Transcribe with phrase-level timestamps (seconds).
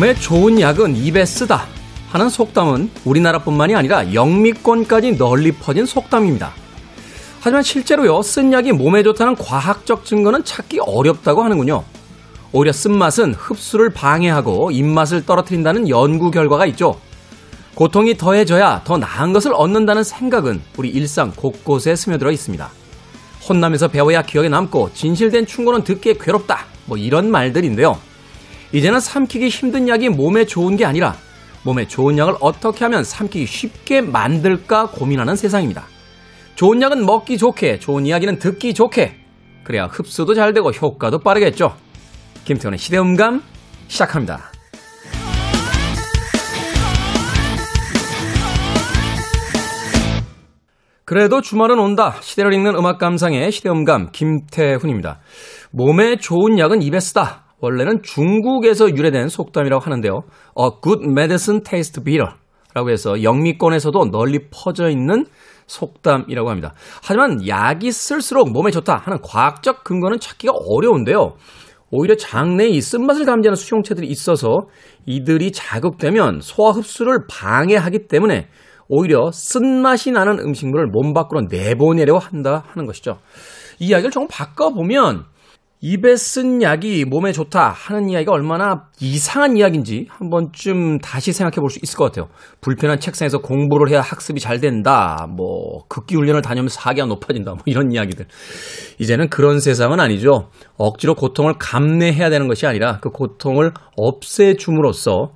[0.00, 1.66] 몸에 좋은 약은 입에 쓰다
[2.08, 6.52] 하는 속담은 우리나라뿐만이 아니라 영미권까지 널리 퍼진 속담입니다.
[7.40, 11.84] 하지만 실제로요, 쓴 약이 몸에 좋다는 과학적 증거는 찾기 어렵다고 하는군요.
[12.52, 16.98] 오히려 쓴맛은 흡수를 방해하고 입맛을 떨어뜨린다는 연구 결과가 있죠.
[17.74, 22.70] 고통이 더해져야 더 나은 것을 얻는다는 생각은 우리 일상 곳곳에 스며들어 있습니다.
[23.46, 26.64] 혼나면서 배워야 기억에 남고 진실된 충고는 듣기에 괴롭다.
[26.86, 27.98] 뭐 이런 말들인데요.
[28.72, 31.16] 이제는 삼키기 힘든 약이 몸에 좋은 게 아니라
[31.64, 35.84] 몸에 좋은 약을 어떻게 하면 삼키기 쉽게 만들까 고민하는 세상입니다.
[36.54, 39.16] 좋은 약은 먹기 좋게, 좋은 이야기는 듣기 좋게.
[39.64, 41.74] 그래야 흡수도 잘 되고 효과도 빠르겠죠.
[42.44, 43.42] 김태훈의 시대음감
[43.88, 44.50] 시작합니다.
[51.04, 52.14] 그래도 주말은 온다.
[52.20, 55.18] 시대를 읽는 음악 감상의 시대음감 김태훈입니다.
[55.72, 57.49] 몸에 좋은 약은 입에 쓰다.
[57.60, 60.22] 원래는 중국에서 유래된 속담이라고 하는데요.
[60.58, 62.34] A good medicine tastes bitter.
[62.72, 65.24] 라고 해서 영미권에서도 널리 퍼져 있는
[65.66, 66.72] 속담이라고 합니다.
[67.02, 71.34] 하지만 약이 쓸수록 몸에 좋다 하는 과학적 근거는 찾기가 어려운데요.
[71.90, 74.66] 오히려 장내에 이 쓴맛을 감지하는 수용체들이 있어서
[75.06, 78.48] 이들이 자극되면 소화 흡수를 방해하기 때문에
[78.88, 83.18] 오히려 쓴맛이 나는 음식물을 몸 밖으로 내보내려 한다 하는 것이죠.
[83.80, 85.24] 이 이야기를 조금 바꿔보면
[85.82, 91.70] 입에 쓴 약이 몸에 좋다 하는 이야기가 얼마나 이상한 이야기인지 한 번쯤 다시 생각해 볼
[91.70, 92.28] 수 있을 것 같아요.
[92.60, 95.26] 불편한 책상에서 공부를 해야 학습이 잘 된다.
[95.34, 97.52] 뭐 극기 훈련을 다녀면 사기가 높아진다.
[97.52, 98.26] 뭐 이런 이야기들.
[98.98, 100.50] 이제는 그런 세상은 아니죠.
[100.76, 105.32] 억지로 고통을 감내해야 되는 것이 아니라 그 고통을 없애줌으로써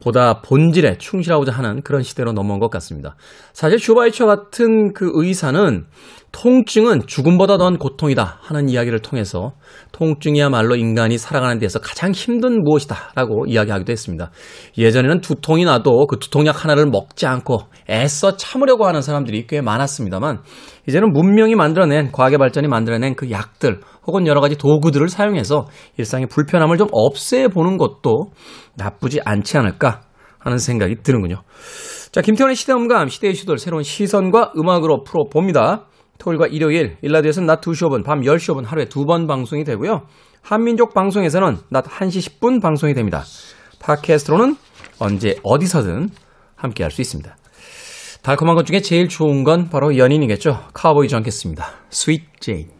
[0.00, 3.16] 보다 본질에 충실하고자 하는 그런 시대로 넘어온 것 같습니다.
[3.52, 5.86] 사실 슈바이처 같은 그 의사는
[6.32, 9.52] 통증은 죽음보다 더한 고통이다 하는 이야기를 통해서
[9.92, 14.30] 통증이야말로 인간이 살아가는 데서 가장 힘든 무엇이다 라고 이야기하기도 했습니다.
[14.76, 20.42] 예전에는 두통이 나도 그 두통약 하나를 먹지 않고 애써 참으려고 하는 사람들이 꽤 많았습니다만
[20.86, 25.66] 이제는 문명이 만들어낸 과학의 발전이 만들어낸 그 약들 혹은 여러 가지 도구들을 사용해서
[25.96, 28.30] 일상의 불편함을 좀 없애보는 것도
[28.76, 30.02] 나쁘지 않지 않을까
[30.38, 31.42] 하는 생각이 드는군요.
[32.12, 35.86] 자, 김태원의 시대음감, 시대의 시도를 새로운 시선과 음악으로 풀어봅니다.
[36.18, 40.02] 토요일과 일요일, 1라디오에서는 낮 2시 5분, 밤 10시 5분 하루에 두 번 방송이 되고요.
[40.42, 43.24] 한민족 방송에서는 낮 1시 10분 방송이 됩니다.
[43.80, 44.56] 팟캐스트로는
[44.98, 46.10] 언제 어디서든
[46.56, 47.36] 함께 할 수 있습니다.
[48.22, 50.64] 달콤한 것 중에 제일 좋은 건 바로 연인이겠죠.
[50.74, 51.66] Cowboy Junkies입니다.
[51.90, 52.77] Sweet Jane.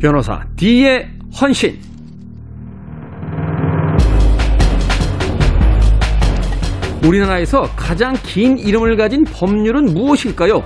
[0.00, 1.08] 변호사 D의
[1.40, 1.76] 헌신.
[7.04, 10.62] 우리나라에서 가장 긴 이름을 가진 법률은 무엇일까요?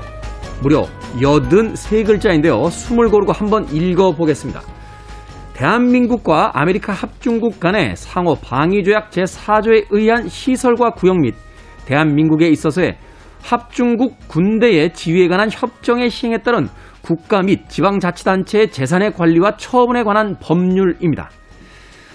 [0.63, 0.83] 무려
[1.17, 2.63] 83글자인데요.
[2.63, 4.61] 20고르고 한번 읽어보겠습니다.
[5.55, 11.35] 대한민국과 아메리카 합중국 간의 상호 방위조약 제4조에 의한 시설과 구역 및
[11.87, 12.97] 대한민국에 있어서의
[13.43, 16.69] 합중국 군대의 지위에 관한 협정의 시행에 따른
[17.03, 21.31] 국가 및 지방자치단체의 재산의 관리와 처분에 관한 법률입니다.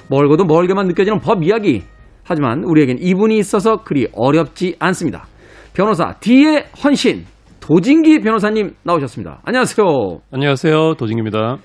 [0.10, 1.84] 멀고도 멀게만 느껴지는 법 이야기.
[2.24, 5.26] 하지만 우리에겐 이분이 있어서 그리 어렵지 않습니다.
[5.74, 7.26] 변호사 D의 헌신
[7.60, 9.42] 도진기 변호사님 나오셨습니다.
[9.44, 9.86] 안녕하세요.
[10.32, 10.96] 안녕하세요.
[10.96, 11.58] 도진기입니다.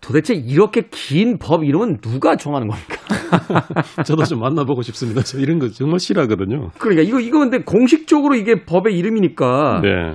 [0.00, 2.96] 도대체 이렇게 긴 법 이름은 누가 정하는 겁니까?
[4.04, 5.22] 저도 좀 만나보고 싶습니다.
[5.22, 6.70] 저 이런 거 정말 싫어하거든요.
[6.78, 10.14] 그러니까 이거 이거 근데 공식적으로 이게 법의 이름이니까 네.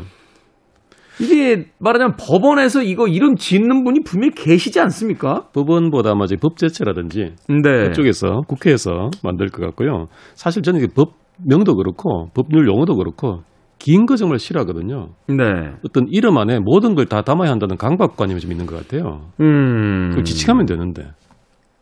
[1.22, 5.48] 이게 말하자면 법원에서 이거 이름 짓는 분이 분명히 계시지 않습니까?
[5.54, 7.88] 법원보다 아마 법제처라든지 네.
[7.88, 10.08] 그쪽에서 국회에서 만들 것 같고요.
[10.34, 13.44] 사실 저는 법명도 그렇고 법률 용어도 그렇고
[13.80, 15.10] 긴 거 정말 싫어하거든요.
[15.28, 15.44] 네.
[15.86, 19.30] 어떤 이름 안에 모든 걸 다 담아야 한다는 강박관념이 좀 있는 것 같아요.
[19.40, 20.10] 음.
[20.10, 21.04] 그걸 지칭하면 되는데.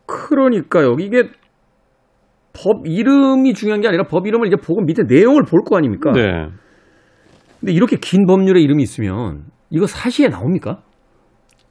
[0.06, 0.96] 그러니까요.
[1.00, 1.30] 이게
[2.54, 6.12] 법 이름이 중요한 게 아니라 법 이름을 이제 보고 밑에 내용을 볼 거 아닙니까?
[6.12, 6.48] 네.
[7.60, 10.82] 근데 이렇게 긴 법률의 이름이 있으면 이거 사시에 나옵니까?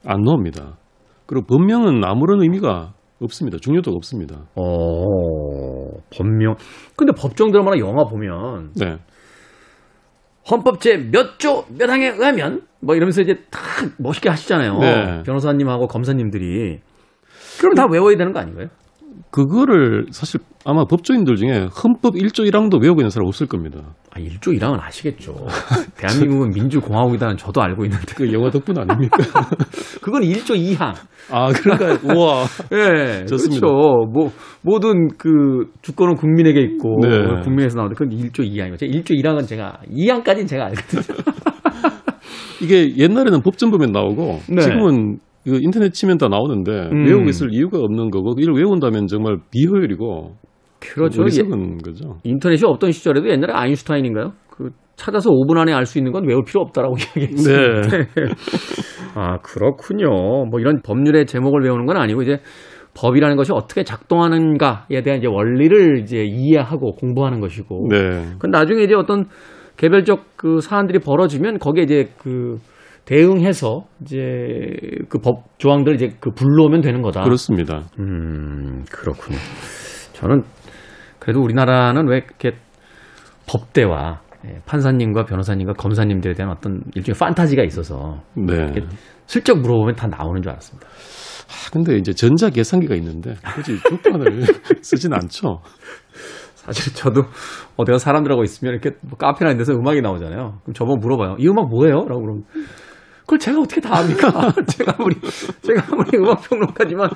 [0.05, 0.77] 안 나옵니다.
[1.25, 3.57] 그리고 법명은 아무런 의미가 없습니다.
[3.61, 4.47] 중요도가 없습니다.
[4.55, 6.55] 어, 법명.
[6.97, 8.97] 근데 법정 드라마나 영화 보면 네.
[10.51, 13.59] 헌법 제몇 조 몇 항에 의하면 뭐 이러면서 이제 다
[13.97, 14.77] 멋있게 하시잖아요.
[14.79, 15.23] 네.
[15.23, 16.81] 변호사님하고 검사님들이.
[17.63, 18.67] 그럼 다 외워야 되는 거 아닌가요?
[19.31, 23.79] 그거를 사실 아마 법조인들 중에 헌법 1조 1항도 외우고 있는 사람 없을 겁니다.
[24.11, 25.33] 아, 1조 1항은 아시겠죠.
[25.97, 28.13] 대한민국은 민주공화국이다는 저도 알고 있는데.
[28.15, 29.17] 그 영화 덕분 아닙니까?
[30.01, 30.93] 그건 1조 2항.
[31.31, 32.43] 아, 그러니까 우와.
[32.73, 33.65] 예, 좋습니다.
[33.65, 34.05] 그렇죠.
[34.13, 34.31] 뭐,
[34.61, 37.41] 모든 그 주권은 국민에게 있고, 네.
[37.43, 38.77] 국민에서 나오는데 그건 1조 2항이고.
[38.77, 41.01] 제가 1조 1항은 제가, 2항까지는 제가 알거든요.
[42.61, 44.61] 이게 옛날에는 법전 보면 나오고 네.
[44.61, 47.05] 지금은 이거 인터넷 치면 다 나오는데 음.
[47.05, 50.35] 외우고 있을 이유가 없는 거고 이걸 외운다면 정말 비효율이고
[50.79, 51.23] 그렇죠.
[51.23, 51.43] 예,
[51.83, 52.17] 거죠.
[52.23, 54.33] 인터넷이 없던 시절에도 옛날에 아인슈타인인가요?
[54.49, 57.97] 그 찾아서 5분 안에 알 수 있는 건 외울 필요 없다라고 이야기했었는데.
[57.97, 58.05] 네.
[59.15, 60.09] 아 그렇군요.
[60.09, 62.39] 뭐 이런 법률의 제목을 외우는 건 아니고 이제
[62.95, 67.87] 법이라는 것이 어떻게 작동하는가에 대한 이제 원리를 이제 이해하고 공부하는 것이고.
[67.89, 68.25] 네.
[68.39, 69.25] 그 나중에 이제 어떤
[69.77, 72.57] 개별적 그 사안들이 벌어지면 거기에 이제 그
[73.05, 74.19] 대응해서 이제
[75.09, 77.23] 그 법 조항들을 이제 그 불러오면 되는 거다.
[77.23, 77.83] 그렇습니다.
[77.99, 79.37] 음, 그렇군요.
[80.13, 80.43] 저는
[81.19, 82.51] 그래도 우리나라는 왜 이렇게
[83.47, 88.73] 법대와 예, 판사님과 변호사님과 검사님들에 대한 어떤 일종의 판타지가 있어서 네.
[89.25, 90.85] 슬쩍 물어보면 다 나오는 줄 알았습니다.
[90.87, 94.43] 아, 근데 이제 전자 계산기가 있는데 굳이 주판을
[94.83, 95.61] 쓰진 않죠.
[96.55, 97.23] 사실 저도
[97.77, 100.59] 어디가 사람들하고 있으면 이렇게 뭐 카페나 이런 데서 음악이 나오잖아요.
[100.63, 101.35] 그럼 저보고 물어봐요.
[101.39, 102.05] 이 음악 뭐예요?
[102.07, 102.43] 라고 그러면
[103.33, 104.53] 그걸 제가 어떻게 다 압니까?
[104.67, 105.15] 제가 아무리,
[105.61, 107.09] 제가 아무리 음악평론가지만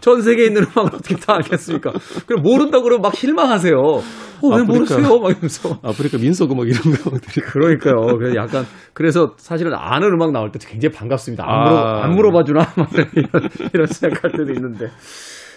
[0.00, 1.92] 전 세계에 있는 음악을 어떻게 다 알겠습니까?
[2.26, 3.74] 그럼 모른다고 그러면 막 실망하세요.
[3.76, 4.72] 어, 왜 아프리카.
[4.72, 5.18] 모르세요?
[5.18, 5.78] 막 이러면서.
[5.82, 8.16] 아프리카 민속 음악 이런 거들이 그러니까요.
[8.18, 11.44] 그래서 약간 그래서 사실은 아는 음악 나올 때 굉장히 반갑습니다.
[11.44, 11.64] 안, 아.
[11.64, 14.88] 물어, 안 물어봐 주나 막 이런, 이런 생각할 때도 있는데.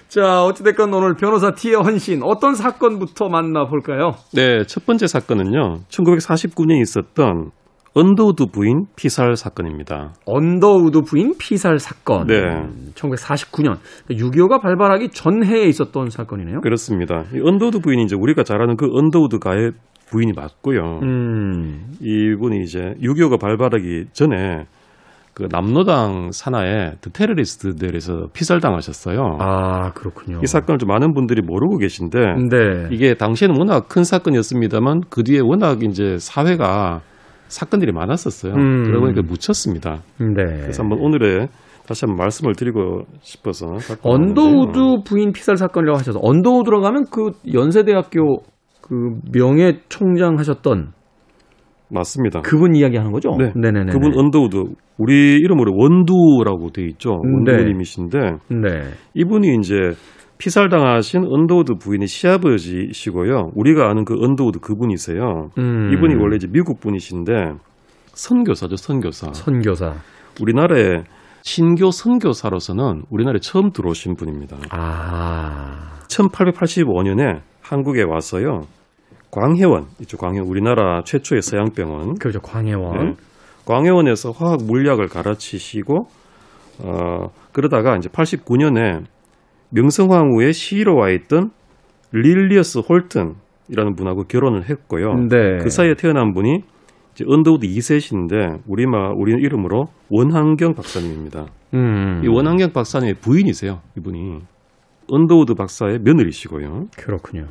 [0.07, 4.13] 자, 어찌됐건 오늘 변호사 티의 헌신 어떤 사건부터 만나볼까요?
[4.33, 5.81] 네, 첫 번째 사건은요.
[5.89, 7.51] 1949년에 있었던
[7.99, 10.13] 언더우드 부인 피살 사건입니다.
[10.25, 12.27] 언더우드 부인 피살 사건.
[12.27, 12.35] 네.
[12.95, 13.77] 1949년.
[14.09, 16.61] 6.25가 발발하기 전해에 있었던 사건이네요.
[16.61, 17.25] 그렇습니다.
[17.33, 19.71] 이 언더우드 부인이 이제 우리가 잘 아는 그 언더우드 가의
[20.09, 20.99] 부인이 맞고요.
[21.03, 21.93] 음.
[22.01, 24.65] 이분이 이제 6.25가 발발하기 전에
[25.33, 29.37] 그 남로당 산하의 그 테러리스트들에서 피살당하셨어요.
[29.39, 30.39] 아, 그렇군요.
[30.43, 32.19] 이 사건을 좀 많은 분들이 모르고 계신데
[32.49, 32.87] 네.
[32.91, 37.01] 이게 당시에는 워낙 큰 사건이었습니다만 그 뒤에 워낙 이제 사회가
[37.49, 38.53] 사건들이 많았었어요.
[38.53, 38.83] 음.
[38.83, 40.01] 그러다 보니까 묻혔습니다.
[40.19, 40.43] 네.
[40.61, 41.49] 그래서 한번 오늘의
[41.87, 43.65] 다시 한번 말씀을 드리고 싶어서
[44.03, 45.03] 언더우드 나왔는데요.
[45.05, 48.43] 부인 피살 사건이라고 하셔서 언더우드로 가면 그 연세대학교
[48.81, 50.93] 그 명예 총장 하셨던
[51.91, 52.41] 맞습니다.
[52.41, 53.31] 그분 이야기 하는 거죠?
[53.39, 53.51] 네.
[53.55, 53.91] 네네네.
[53.91, 57.21] 그분 언더우드 우리 이름으로 원두라고 돼 있죠.
[57.45, 57.53] 네.
[57.53, 58.19] 원두님이신데
[58.49, 58.69] 네.
[59.15, 59.93] 이분이 이제
[60.39, 63.51] 피살당하신 언더우드 부인의 시아버지시고요.
[63.55, 65.49] 우리가 아는 그 언더우드 그분이세요.
[65.57, 65.91] 음.
[65.93, 67.31] 이분이 원래 이제 미국 분이신데
[68.13, 69.33] 선교사죠, 선교사.
[69.33, 69.95] 선교사.
[70.41, 71.03] 우리나라에
[71.41, 74.57] 신교 선교사로서는 우리나라에 처음 들어오신 분입니다.
[74.71, 75.99] 아.
[76.07, 78.61] 1885년에 한국에 와서요.
[79.31, 82.15] 광해원, 이쪽 광해원, 우리나라 최초의 서양병원.
[82.15, 82.39] 그렇죠.
[82.39, 82.97] 광해원.
[82.97, 83.13] 네.
[83.65, 86.07] 광해원에서 화학 물리학을 가르치시고,
[86.83, 89.03] 어, 그러다가 이제 89년에
[89.71, 91.51] 명성황후의 시로 와 있던
[92.11, 95.13] 릴리어스 홀튼이라는 분하고 결혼을 했고요.
[95.29, 95.57] 네.
[95.61, 96.63] 그 사이에 태어난 분이
[97.13, 101.45] 이제 언더우드 2세신데 우리말 우리 이름으로 원한경 박사님입니다.
[101.73, 102.21] 음.
[102.23, 103.81] 이 원한경 박사님의 부인이세요.
[103.97, 104.39] 이분이
[105.07, 106.87] 언더우드 박사의 며느리시고요.
[106.97, 107.47] 그렇군요.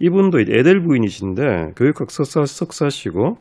[0.00, 3.36] 이분도 이제 에델 부인이신데 교육학 석사, 석사시고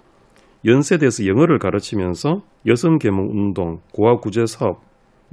[0.65, 4.81] 연세대에서 영어를 가르치면서 여성 계몽 운동, 고아 구제 사업,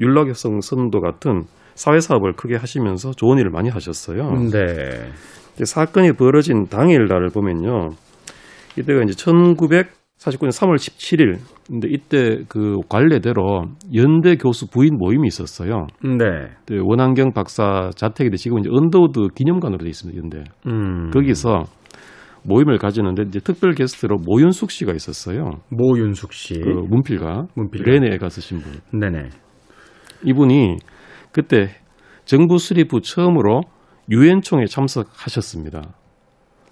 [0.01, 4.31] 윤락여성 선도 같은 사회 사업을 크게 하시면서 좋은 일을 많이 하셨어요.
[4.51, 5.11] 네.
[5.65, 7.91] 사건이 벌어진 당일 날을 보면요.
[8.79, 11.39] 이때가 이제 1949년 3월 17일.
[11.67, 15.87] 근데 이때 그 관례대로 연대 교수 부인 모임이 있었어요.
[16.03, 16.25] 네.
[16.61, 20.21] 그때 원한경 박사 자택인데 지금 이제 언더우드 기념관으로 돼 있습니다.
[20.21, 20.45] 연대.
[20.67, 21.11] 음.
[21.11, 21.65] 거기서
[22.43, 25.51] 모임을 가지는데 이제 특별 게스트로 모윤숙 씨가 있었어요.
[25.69, 26.55] 모윤숙 씨.
[26.55, 27.91] 그 문필가, 문필가.
[27.91, 28.73] 렌의 애 가 쓰신 분.
[28.99, 29.29] 네네.
[30.25, 30.77] 이분이
[31.33, 31.69] 그때
[32.25, 33.63] 정부 수립 후 처음으로
[34.11, 35.83] 유엔총에 참석하셨습니다.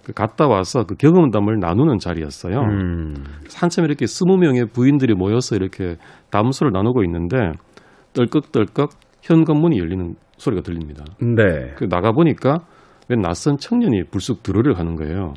[0.03, 2.59] 그 갔다 와서 그 경험담을 나누는 자리였어요.
[2.59, 3.23] 음.
[3.55, 5.97] 한참 이렇게 스무 명의 부인들이 모여서 이렇게
[6.31, 7.51] 담소를 나누고 있는데
[8.13, 11.03] 떨컥떨컥 현관문이 열리는 소리가 들립니다.
[11.21, 11.73] 네.
[11.75, 12.59] 그 나가 보니까
[13.09, 15.33] 웬 낯선 청년이 불쑥 들어를 하는 거예요.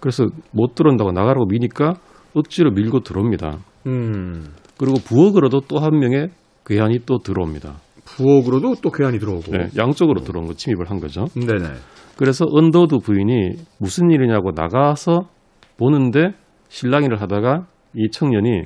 [0.00, 1.94] 그래서 못 들어온다고 나가라고 미니까
[2.34, 3.58] 억지로 밀고 들어옵니다.
[3.86, 4.46] 음.
[4.78, 6.30] 그리고 부엌으로도 또 한 명의
[6.66, 7.74] 괴한이 또 들어옵니다.
[8.16, 9.52] 부엌으로도 또 괴한이 들어오고.
[9.52, 11.26] 네, 양쪽으로 들어온 거 침입을 한 거죠.
[11.34, 11.74] 네네.
[12.16, 15.28] 그래서 언더우드 부인이 무슨 일이냐고 나가서
[15.76, 16.32] 보는데
[16.68, 18.62] 실랑이를 하다가 이 청년이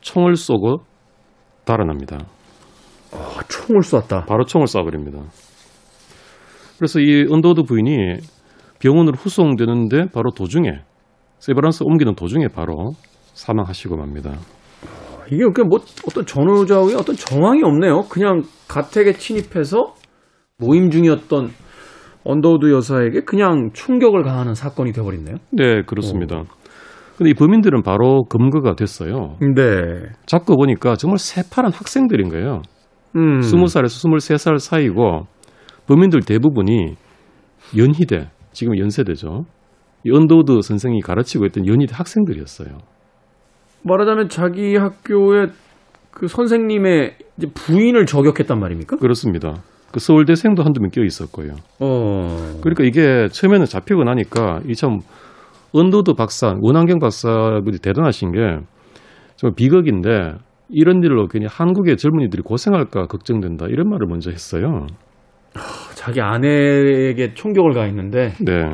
[0.00, 0.78] 총을 쏘고
[1.64, 2.18] 달아납니다.
[3.12, 4.24] 아, 총을 쐈다.
[4.26, 5.22] 바로 총을 쏴버립니다.
[6.78, 8.18] 그래서 이 언더우드 부인이
[8.78, 10.70] 병원으로 후송되는데 바로 도중에
[11.40, 12.92] 세브란스 옮기는 도중에 바로
[13.34, 14.38] 사망하시고 맙니다.
[15.30, 18.02] 이게 그뭐 어떤 전후좌우의 어떤 정황이 없네요.
[18.08, 19.94] 그냥 가택에 침입해서
[20.58, 21.50] 모임 중이었던
[22.24, 25.36] 언더우드 여사에게 그냥 총격을 가하는 사건이 되어버렸네요.
[25.52, 26.42] 네, 그렇습니다.
[27.16, 29.36] 근데 이 범인들은 바로 검거가 됐어요.
[29.40, 29.62] 네.
[30.26, 32.62] 잡고 보니까 정말 새파란 학생들인 거예요.
[33.16, 33.40] 음.
[33.40, 35.26] 20살에서 23살 사이고
[35.86, 36.94] 범인들 대부분이
[37.76, 39.46] 연희대, 지금 연세대죠.
[40.04, 42.78] 이 언더우드 선생이 가르치고 있던 연희대 학생들이었어요.
[43.84, 45.48] 말하자면 자기 학교의
[46.10, 47.14] 그 선생님의
[47.54, 48.96] 부인을 저격했단 말입니까?
[48.96, 49.62] 그렇습니다.
[49.92, 51.52] 그 서울대생도 한두 명 껴 있었고요.
[51.80, 52.58] 어.
[52.60, 54.98] 그러니까 이게 처음에는 잡히고 나니까 이 참
[55.72, 58.38] 언더우드 박사, 원한경 박사분이 대단하신 게
[59.36, 60.32] 정말 비극인데
[60.70, 64.86] 이런 일로 괜히 한국의 젊은이들이 고생할까 걱정된다 이런 말을 먼저 했어요.
[65.94, 68.70] 자기 아내에게 총격을 가했는데 네.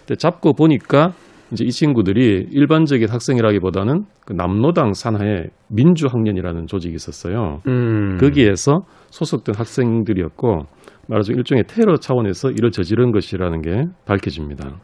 [0.00, 1.12] 근데 잡고 보니까
[1.52, 7.60] 이제 이 친구들이 일반적인 학생이라기보다는 그 남노당 산하의 민주학년이라는 조직이 있었어요.
[7.68, 8.16] 음.
[8.18, 10.62] 거기에서 소속된 학생들이었고
[11.08, 14.78] 말하자면 일종의 테러 차원에서 이를 저지른 것이라는 게 밝혀집니다.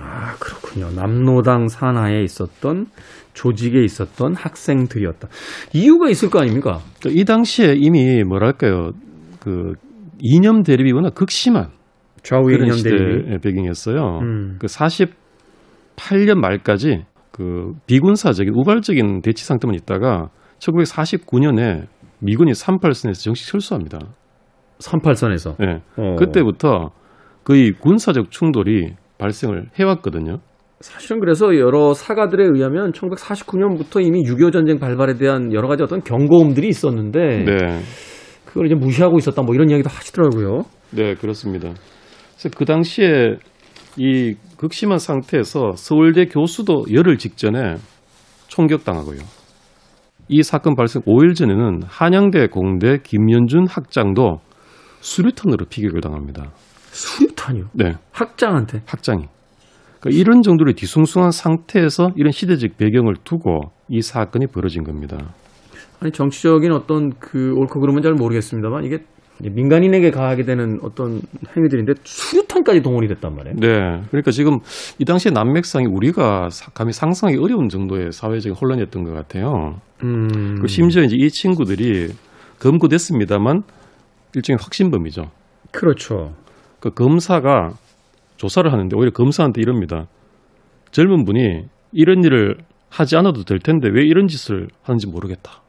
[0.00, 0.90] 아, 그렇군요.
[0.94, 2.86] 남노당 산하에 있었던
[3.34, 5.28] 조직에 있었던 학생들이었다.
[5.72, 6.80] 이유가 있을 거 아닙니까?
[7.06, 8.92] 이 당시에 이미 뭐랄까요
[9.40, 9.72] 그
[10.20, 11.68] 이념 대립이 워낙 극심한
[12.22, 13.40] 좌우 이념 대립.
[13.40, 14.18] 배경이었어요.
[14.22, 14.56] 음.
[14.60, 14.68] 그
[15.98, 20.28] 48년 말까지 그 비군사적인 우발적인 대치 상태만 있다가
[20.58, 21.86] 1949년에
[22.20, 23.98] 미군이 38선에서 정식 철수합니다.
[24.78, 25.54] 38선에서.
[25.62, 25.80] 예.
[25.96, 26.16] 어.
[26.16, 26.90] 그때부터
[27.44, 30.38] 거의 군사적 충돌이 발생을 해왔거든요.
[30.80, 36.68] 사실은 그래서 여러 사가들에 의하면 1949년부터 이미 6.25 전쟁 발발에 대한 여러 가지 어떤 경고음들이
[36.68, 37.54] 있었는데 네.
[38.44, 40.62] 그걸 이제 무시하고 있었다 뭐 이런 이야기도 하시더라고요.
[40.90, 41.70] 네, 그렇습니다.
[41.70, 43.38] 그래서 그 당시에
[43.98, 47.76] 이 극심한 상태에서 서울대 교수도 열흘 직전에
[48.46, 49.18] 총격당하고요.
[50.28, 54.40] 이 사건 발생 5일 전에는 한양대 공대 김연준 학장도
[55.00, 56.52] 수류탄으로 피격을 당합니다.
[56.90, 57.64] 수류탄이요.
[57.72, 58.82] 네, 학장한테.
[58.86, 59.24] 학장이.
[60.00, 65.34] 그러니까 이런 정도로 뒤숭숭한 상태에서 이런 시대적 배경을 두고 이 사건이 벌어진 겁니다.
[66.00, 68.98] 아니 정치적인 어떤 그 옳고 그름은 잘 모르겠습니다만 이게
[69.42, 71.20] 민간인에게 가하게 되는 어떤
[71.56, 73.56] 행위들인데 수류탄까지 동원이 됐단 말이에요.
[73.56, 74.02] 네.
[74.10, 74.58] 그러니까 지금
[74.98, 79.80] 이 당시의 난맥상이 우리가 사- 감히 상상하기 어려운 정도의 사회적인 혼란이었던 것 같아요.
[80.02, 80.28] 음.
[80.54, 82.08] 그리고 심지어 이제 이 친구들이
[82.58, 83.62] 검거됐습니다만
[84.34, 85.30] 일종의 확신범이죠.
[85.72, 86.34] 그렇죠.
[86.80, 87.70] 그 검사가
[88.36, 90.06] 조사를 하는데 오히려 검사한테 이럽니다.
[90.90, 92.56] 젊은 분이 이런 일을
[92.90, 95.62] 하지 않아도 될 텐데 왜 이런 짓을 하는지 모르겠다.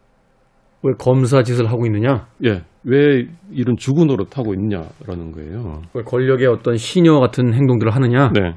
[0.84, 2.28] 왜 검사 짓을 하고 있느냐?
[2.46, 2.64] 예.
[2.84, 5.82] 왜 이런 주구 노릇 하고 있냐라는 거예요.
[5.94, 8.32] 왜 권력의 어떤 시녀 같은 행동들을 하느냐?
[8.34, 8.56] 네.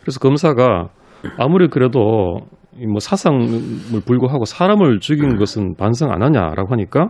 [0.00, 0.88] 그래서 검사가
[1.38, 2.40] 아무리 그래도
[2.78, 7.08] 이뭐 사상을 불구하고 사람을 죽인 것은 반성 안 하냐라고 하니까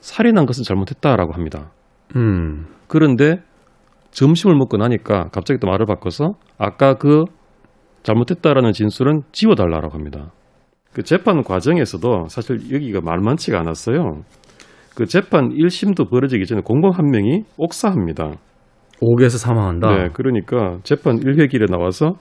[0.00, 1.70] 살인한 것은 잘못했다라고 합니다.
[2.16, 2.66] 음.
[2.88, 3.42] 그런데
[4.10, 7.24] 점심을 먹고 나니까 갑자기 또 말을 바꿔서 아까 그
[8.02, 10.32] 잘못했다라는 진술은 지워달라고 합니다.
[10.92, 14.22] 그 재판 과정에서도 사실 여기가 말만치가 않았어요.
[14.94, 18.32] 그 재판 1심도 벌어지기 전에 공범 한 명이 옥사합니다.
[19.00, 19.96] 옥에서 사망한다.
[19.96, 22.12] 네, 그러니까 재판 1회길에 나와서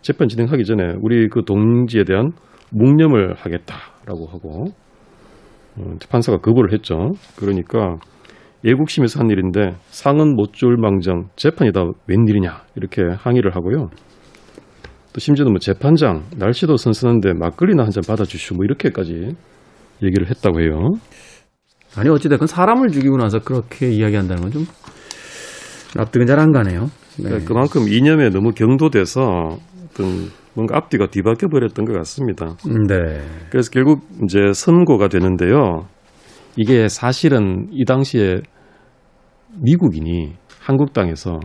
[0.00, 2.30] 재판 진행하기 전에 우리 그 동지에 대한
[2.72, 4.64] 묵념을 하겠다라고 하고
[5.78, 7.12] 어, 판사가 거부를 했죠.
[7.38, 7.96] 그러니까
[8.64, 13.90] 예국심에서 한 일인데 상은 못 줄 망정 재판이 다 웬일이냐 이렇게 항의를 하고요.
[15.16, 19.34] 또 심지어는 뭐 재판장 날씨도 선선한데 막걸리나 한 잔 받아주시오 뭐 이렇게까지
[20.02, 20.90] 얘기를 했다고 해요.
[21.96, 24.66] 아니 어찌됐건 사람을 죽이고 나서 그렇게 이야기한다는 건 좀
[25.94, 26.90] 납득은 잘 안 가네요.
[27.16, 27.24] 네.
[27.24, 29.56] 그러니까 그만큼 이념에 너무 경도돼서
[29.86, 32.54] 어떤 뭔가 앞뒤가 뒤바뀌어 버렸던 것 같습니다.
[32.86, 33.22] 네.
[33.48, 35.86] 그래서 결국 이제 선고가 되는데요.
[36.56, 38.42] 이게 사실은 이 당시에
[39.62, 41.38] 미국인이 한국 땅에서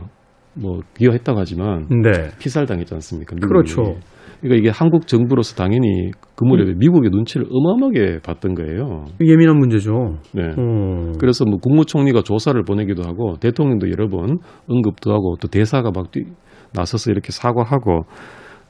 [0.54, 2.28] 뭐 기여했다고 하지만 네.
[2.38, 3.34] 피살 당했지 않습니까?
[3.34, 3.48] 미국인이.
[3.48, 4.00] 그렇죠.
[4.40, 9.04] 그러니까 이게 한국 정부로서 당연히 그 무렵에 미국의 눈치를 어마어마하게 봤던 거예요.
[9.24, 10.18] 예민한 문제죠.
[10.32, 10.42] 네.
[10.58, 11.12] 어.
[11.18, 16.24] 그래서 뭐 국무총리가 조사를 보내기도 하고 대통령도 여러 번 언급도 하고 또 대사가 막 뛰,
[16.72, 18.02] 나서서 이렇게 사과하고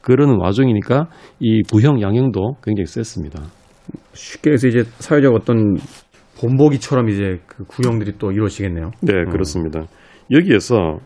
[0.01, 1.07] 그러는 와중이니까
[1.39, 3.41] 이 부형 양형도 굉장히 셌습니다.
[4.13, 5.77] 쉽게 해서 이제 사회적 어떤
[6.39, 8.91] 본보기처럼 이제 그 구형들이 또 이루어지겠네요.
[9.01, 9.85] 네, 그렇습니다.
[10.29, 10.99] 여기에서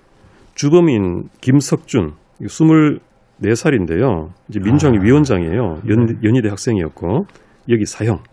[0.58, 4.32] 주범인 김석준 24살인데요.
[4.50, 5.82] 이제 민주항의 위원장이에요.
[5.88, 7.28] 연, 연희대 학생이었고
[7.70, 8.24] 여기 사형.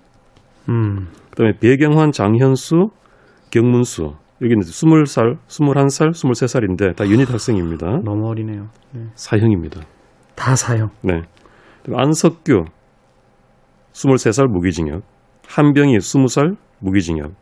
[0.70, 1.08] 음.
[1.30, 2.88] 그다음에 배경환, 장현수,
[3.50, 8.00] 경문수 여기는 20살, 21살, 23살인데 다 유닛 학생입니다.
[8.02, 8.68] 너무 어리네요.
[8.92, 9.02] 네.
[9.14, 9.82] 사형입니다.
[10.34, 10.88] 다 사형.
[11.02, 11.20] 네.
[11.92, 12.64] 안석규
[13.92, 15.02] 23살 무기징역,
[15.46, 17.32] 한병희 20살 무기징역,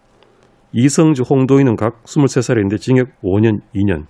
[0.73, 4.07] 이성주, 홍도인은 각 23살인데 징역 5년, 2년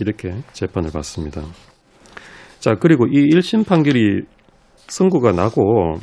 [0.00, 1.42] 이렇게 재판을 받습니다.
[2.58, 4.22] 자, 그리고 이 1심 판결이
[4.88, 5.96] 선고가 나고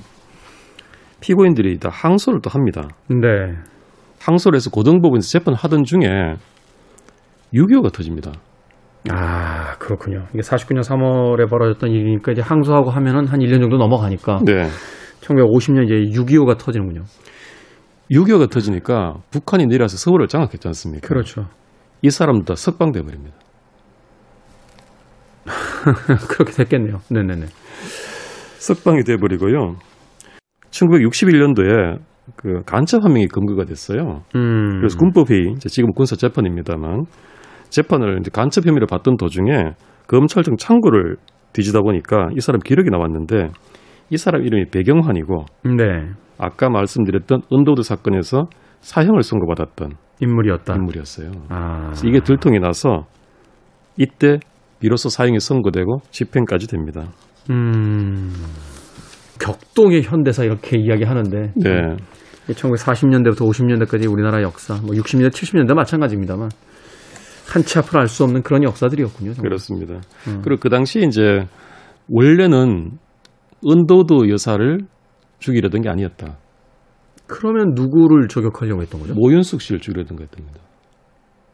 [1.22, 2.88] 피고인들이 다 항소를 또 합니다.
[3.10, 3.56] 네.
[4.20, 6.36] 항소를 해서 고등법원에서 재판을 하던 중에
[7.54, 8.32] 6.25가 터집니다.
[9.10, 10.25] 아, 그렇군요.
[10.34, 14.68] 이게 49년 3월에 벌어졌던 일이니까 이제 항소하고 하면은 한 1년 정도 넘어가니까 네.
[15.22, 17.04] 1950년 이제 6.25가 터지는군요.
[18.12, 21.08] 6.25가 터지니까 북한이 내려와서 서울을 장악했지 않습니까?
[21.08, 21.48] 그렇죠.
[22.01, 23.36] 이 사람들 다 석방돼 버립니다.
[26.29, 26.98] 그렇게 됐겠네요.
[27.12, 27.46] 네네네.
[28.60, 29.75] 석방이 돼 버리고요.
[30.72, 32.00] 1961년도에
[32.36, 34.24] 그 간첩 한 명이 검거가 됐어요.
[34.36, 34.79] 음.
[34.79, 37.06] 그래서 군법회의, 지금 군사 재판입니다만
[37.70, 39.72] 재판을 이제 간첩 혐의를 받던 도중에
[40.08, 41.18] 검찰청 창고를
[41.53, 43.50] 뒤지다 보니까 이 사람 기록이 나왔는데
[44.10, 45.46] 이 사람 이름이 배경환이고
[45.77, 46.10] 네.
[46.38, 48.46] 아까 말씀드렸던 언더우드 사건에서
[48.79, 49.91] 사형을 선고받았던
[50.22, 50.75] 인물이었다.
[50.75, 51.32] 인물이었어요.
[51.50, 51.94] 아.
[52.06, 53.06] 이게 들통이 나서
[53.98, 54.39] 이때
[54.79, 57.07] 비로소 사형이 선고되고 집행까지 됩니다.
[57.50, 58.34] 음.
[59.39, 61.96] 격동의 현대사 이렇게 이야기하는데 네.
[62.48, 66.50] 1940년대부터 50년대까지 우리나라 역사, 뭐 60년대, 70년대 마찬가지입니다만
[67.48, 69.34] 한치 앞을 알 수 없는 그런 역사들이었군요.
[69.34, 69.50] 정말.
[69.50, 70.01] 그렇습니다.
[70.27, 70.41] 음.
[70.43, 71.46] 그리고 그 당시 이제
[72.10, 72.91] 원래는
[73.65, 74.79] 언더우드 여사를
[75.39, 76.38] 죽이려던 게 아니었다.
[77.27, 79.13] 그러면 누구를 저격하려고 했던 거죠?
[79.13, 80.62] 모윤숙 씨를 죽이려던 거였던 겁니다.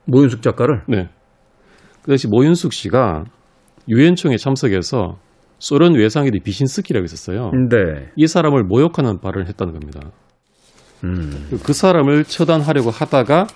[0.05, 0.83] 모윤숙 작가를?
[0.87, 1.09] 네.
[2.03, 3.23] 그 당시 모윤숙 씨가
[3.89, 5.17] 유엔총회에 참석해서
[5.59, 7.51] 소련 외상이 비신스키라고 있었어요.
[7.69, 8.09] 네.
[8.15, 10.01] 이 사람을 모욕하는 발언을 했다는 겁니다.
[11.05, 11.47] 음.
[11.63, 13.47] 그 사람을 처단하려고 하다가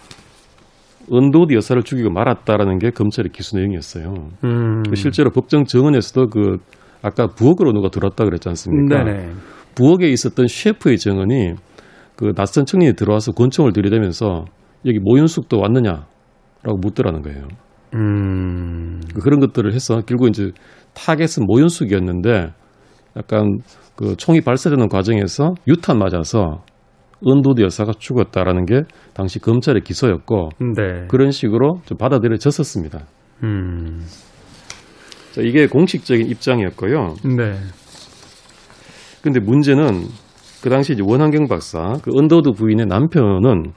[1.10, 4.14] 언더우드 여사를 죽이고 말았다라는 게 검찰의 기소 내용이었어요.
[4.44, 4.84] 음.
[4.84, 6.58] 그 실제로 법정 증언에서도 그
[7.02, 9.04] 아까 부엌으로 누가 들어왔다 그랬지 않습니까?
[9.04, 9.34] 네네.
[9.76, 11.54] 부엌에 있었던 셰프의 증언이
[12.16, 14.46] 그 낯선 청년이 들어와서 권총을 들이대면서
[14.86, 17.48] 여기 모윤숙도 왔느냐라고 묻더라는 거예요.
[17.98, 19.02] 음.
[19.14, 20.52] 그 그런 것들을 해서 결국 이제
[20.94, 22.54] 타겟은 모윤숙이었는데
[23.18, 23.60] 약간
[23.96, 26.64] 그 총이 발사되는 과정에서 유탄 맞아서
[27.28, 28.84] 언더우드 여사가 죽었다라는 게
[29.14, 31.08] 당시 검찰의 기소였고 네.
[31.08, 33.06] 그런 식으로 좀 받아들여졌었습니다.
[33.44, 34.06] 음.
[35.32, 37.16] 자, 이게 공식적인 입장이었고요.
[37.36, 37.54] 네.
[39.22, 40.04] 근데 문제는
[40.62, 43.74] 그 당시 이제 원한경 박사, 그 언더우드 부인의 남편은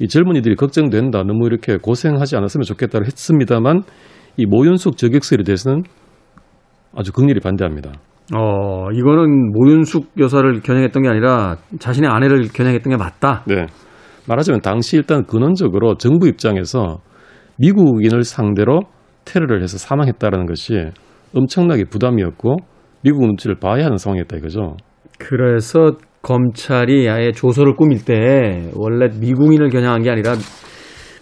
[0.00, 1.22] 이 젊은이들이 걱정된다.
[1.24, 3.82] 너무 이렇게 고생하지 않았으면 좋겠다고 했습니다만
[4.36, 5.82] 이 모윤숙 저격설에 대해서는
[6.94, 7.92] 아주 극렬히 반대합니다.
[8.36, 13.42] 어, 이거는 모윤숙 여사를 겨냥했던 게 아니라 자신의 아내를 겨냥했던 게 맞다.
[13.46, 13.66] 네.
[14.28, 17.00] 말하자면 당시 일단 근원적으로 정부 입장에서
[17.58, 18.80] 미국인을 상대로
[19.24, 20.74] 테러를 해서 사망했다라는 것이
[21.34, 22.56] 엄청나게 부담이었고
[23.02, 24.76] 미국 눈치를 봐야 하는 상황이었다 이거죠.
[25.18, 25.92] 그래서
[26.28, 30.34] 검찰이 아예 조서를 꾸밀 때 원래 미국인을 겨냥한 게 아니라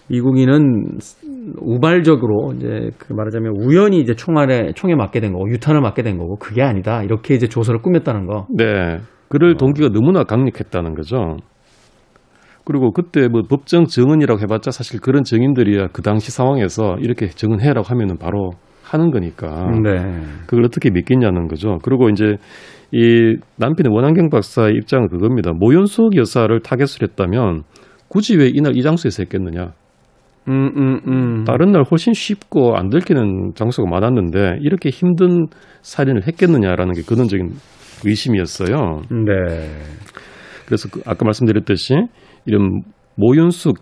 [0.09, 0.99] 미국인은
[1.61, 6.37] 우발적으로 이제 그 말하자면 우연히 이제 총알에 총에 맞게 된 거고 유탄을 맞게 된 거고
[6.39, 8.47] 그게 아니다 이렇게 이제 조서를 꾸몄다는 거.
[8.51, 8.99] 네.
[9.29, 11.37] 그럴 동기가 너무나 강력했다는 거죠.
[12.65, 18.17] 그리고 그때 뭐 법정 증언이라고 해봤자 사실 그런 증인들이야 그 당시 상황에서 이렇게 증언해라고 하면은
[18.19, 18.51] 바로
[18.83, 20.23] 하는 거니까 네.
[20.47, 21.79] 그걸 어떻게 믿겠냐는 거죠.
[21.83, 22.37] 그리고 이제
[22.93, 25.53] 이 남편의 원한경 박사의 입장은 그겁니다.
[25.53, 27.63] 모윤숙 여사를 타겟을 했다면
[28.09, 29.73] 굳이 왜 이날 이 장소에서 했겠느냐?
[30.49, 31.45] 음, 음, 음.
[31.45, 35.47] 다른 날 훨씬 쉽고 안 들키는 장소가 많았는데 이렇게 힘든
[35.83, 37.51] 살인을 했겠느냐라는 게 근원적인
[38.05, 39.03] 의심이었어요.
[39.11, 39.69] 네.
[40.67, 41.95] 그래서 그 아까 말씀드렸듯이
[42.45, 42.83] 이런
[43.17, 43.79] 모윤숙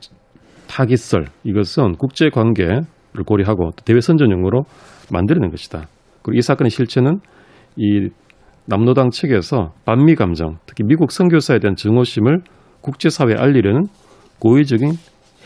[0.68, 2.84] 타깃설 이것은 국제 관계를
[3.26, 4.64] 고려하고 또 대외 선전용으로
[5.12, 5.86] 만들어낸 것이다.
[6.22, 7.20] 그리고 이 사건의 실체는
[7.76, 8.08] 이
[8.66, 12.40] 남노당 측에서 반미 감정, 특히 미국 선교사에 대한 증오심을
[12.80, 13.86] 국제사회에 알리려는
[14.38, 14.92] 고의적인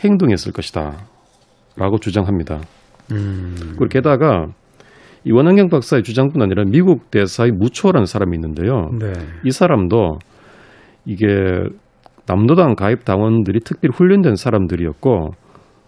[0.03, 0.97] 행동이었을 것이다.
[1.75, 2.59] 라고 주장합니다.
[3.11, 3.55] 음.
[3.77, 4.47] 그리고 게다가
[5.25, 8.89] 이 원한경 박사의 주장뿐 아니라 미국 대사의 무초라는 사람이 있는데요.
[8.99, 9.13] 네.
[9.43, 10.19] 이 사람도
[11.05, 11.27] 이게
[12.25, 15.31] 남노당 가입 당원들이 특별히 훈련된 사람들이었고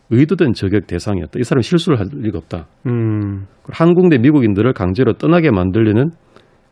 [0.10, 1.40] 의도된 저격 대상이었다.
[1.40, 2.68] 이 사람 실수를 할 리가 없다.
[2.88, 3.46] 음.
[3.70, 6.10] 한국 내 미국인들을 강제로 떠나게 만들려는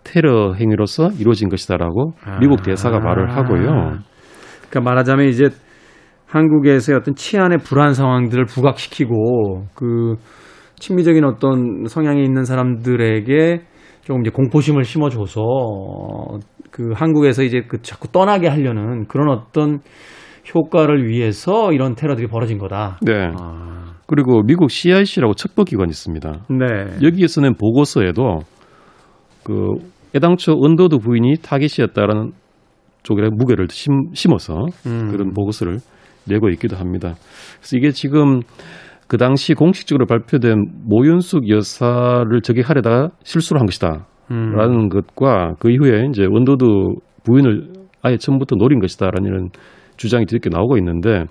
[0.03, 3.99] 테러 행위로서 이루어진 것이다라고 미국 대사가 말을 하고요.
[4.69, 5.49] 그러니까 말하자면 이제
[6.27, 10.15] 한국에서의 어떤 치안의 불안 상황들을 부각시키고 그
[10.75, 13.61] 친미적인 어떤 성향이 있는 사람들에게
[14.01, 15.41] 조금 이제 공포심을 심어줘서
[16.71, 19.79] 그 한국에서 이제 그 자꾸 떠나게 하려는 그런 어떤
[20.55, 22.97] 효과를 위해서 이런 테러들이 벌어진 거다.
[23.01, 23.31] 네.
[23.37, 26.31] 아, 그리고 미국 CIC라고 첩보기관이 있습니다.
[26.49, 26.97] 네.
[27.03, 28.39] 여기에서 는 보고서에도
[29.49, 29.73] 그
[30.15, 32.33] 애당초 언더우드 부인이 타깃이었다라는
[33.01, 34.53] 쪽에 무게를 심, 심어서
[34.85, 35.09] 음.
[35.09, 35.79] 그런 보고서를
[36.27, 37.15] 내고 있기도 합니다.
[37.57, 38.41] 그래서 이게 지금
[39.07, 44.05] 그 당시 공식적으로 발표된 모윤숙 여사를 저격하려다가 실수를 한 것이다.
[44.29, 44.51] 음.
[44.51, 46.65] 라는 것과 그 이후에 이제 언더우드
[47.23, 47.69] 부인을
[48.03, 49.49] 아예 처음부터 노린 것이다라는 이런
[49.97, 51.23] 주장이 뒤늦게 나오고 있는데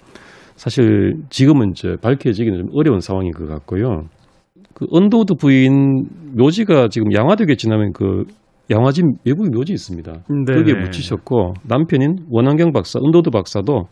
[0.57, 4.09] 사실 지금은 이제 밝혀지기는 좀 어려운 상황인 것 같고요.
[4.78, 8.24] 그 언더우드 부인 묘지가 지금 양화대교에 지나면 그
[8.70, 10.12] 양화진 외국인 묘지 있습니다.
[10.12, 10.54] 네.
[10.54, 13.88] 거기에 묻히셨고 남편인 원한경 박사, 언더우드 박사도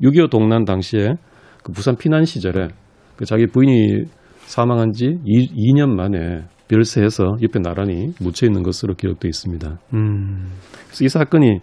[0.00, 1.14] 6.25 동란 당시에
[1.62, 2.68] 그 부산 피난 시절에
[3.16, 4.04] 그 자기 부인이
[4.46, 9.78] 사망한 지 2, 년 만에 별세해서 옆에 나란히 묻혀 있는 것으로 기록되어 있습니다.
[9.92, 10.52] 음.
[10.86, 11.58] 그래서 이 사건이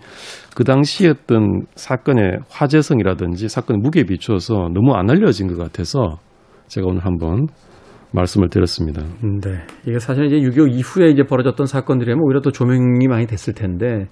[0.55, 6.19] 그 당시였던 사건의 화제성이라든지 사건의 무게에 비추어서 너무 안 알려진 것 같아서
[6.67, 7.47] 제가 오늘 한번
[8.11, 9.03] 말씀을 드렸습니다.
[9.21, 9.63] 네.
[9.85, 14.07] 이게 사실 이제 6.25 이후에 이제 벌어졌던 사건들이면 오히려 또 조명이 많이 됐을 텐데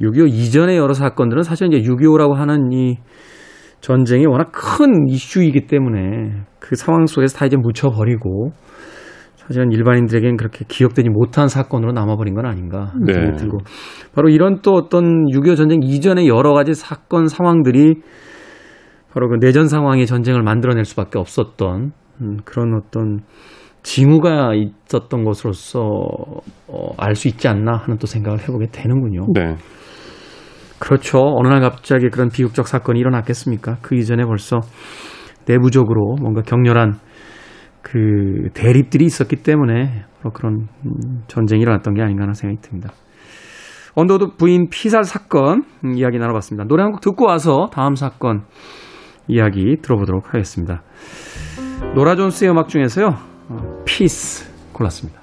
[0.00, 2.98] 6.25 이전의 여러 사건들은 사실 이제 6.25라고 하는 이
[3.80, 8.52] 전쟁이 워낙 큰 이슈이기 때문에 그 상황 속에서 다 이제 묻혀버리고
[9.34, 13.12] 사실은 일반인들에게는 그렇게 기억되지 못한 사건으로 남아버린 건 아닌가 네.
[13.12, 13.58] 생각이 들고
[14.14, 17.96] 바로 이런 또 어떤 6.25 전쟁 이전의 여러 가지 사건 상황들이
[19.12, 21.92] 바로 그 내전 상황의 전쟁을 만들어낼 수밖에 없었던
[22.22, 23.20] 음, 그런 어떤
[23.82, 25.80] 징후가 있었던 것으로서
[26.68, 29.26] 어, 알 수 있지 않나 하는 또 생각을 해보게 되는군요.
[29.34, 29.56] 네.
[30.78, 31.18] 그렇죠.
[31.20, 33.78] 어느 날 갑자기 그런 비극적 사건이 일어났겠습니까?
[33.82, 34.60] 그 이전에 벌써
[35.46, 36.94] 내부적으로 뭔가 격렬한
[37.82, 42.90] 그 대립들이 있었기 때문에 그런 음, 전쟁이 일어났던 게 아닌가 하는 생각이 듭니다.
[43.94, 46.64] 언더우드 부인 피살 사건 음, 이야기 나눠봤습니다.
[46.66, 48.44] 노래 한 곡 듣고 와서 다음 사건
[49.28, 50.82] 이야기 들어보도록 하겠습니다.
[51.94, 53.06] 노라 존스의 음악 중에서요,
[53.50, 55.20] 어, Peace 골랐습니다.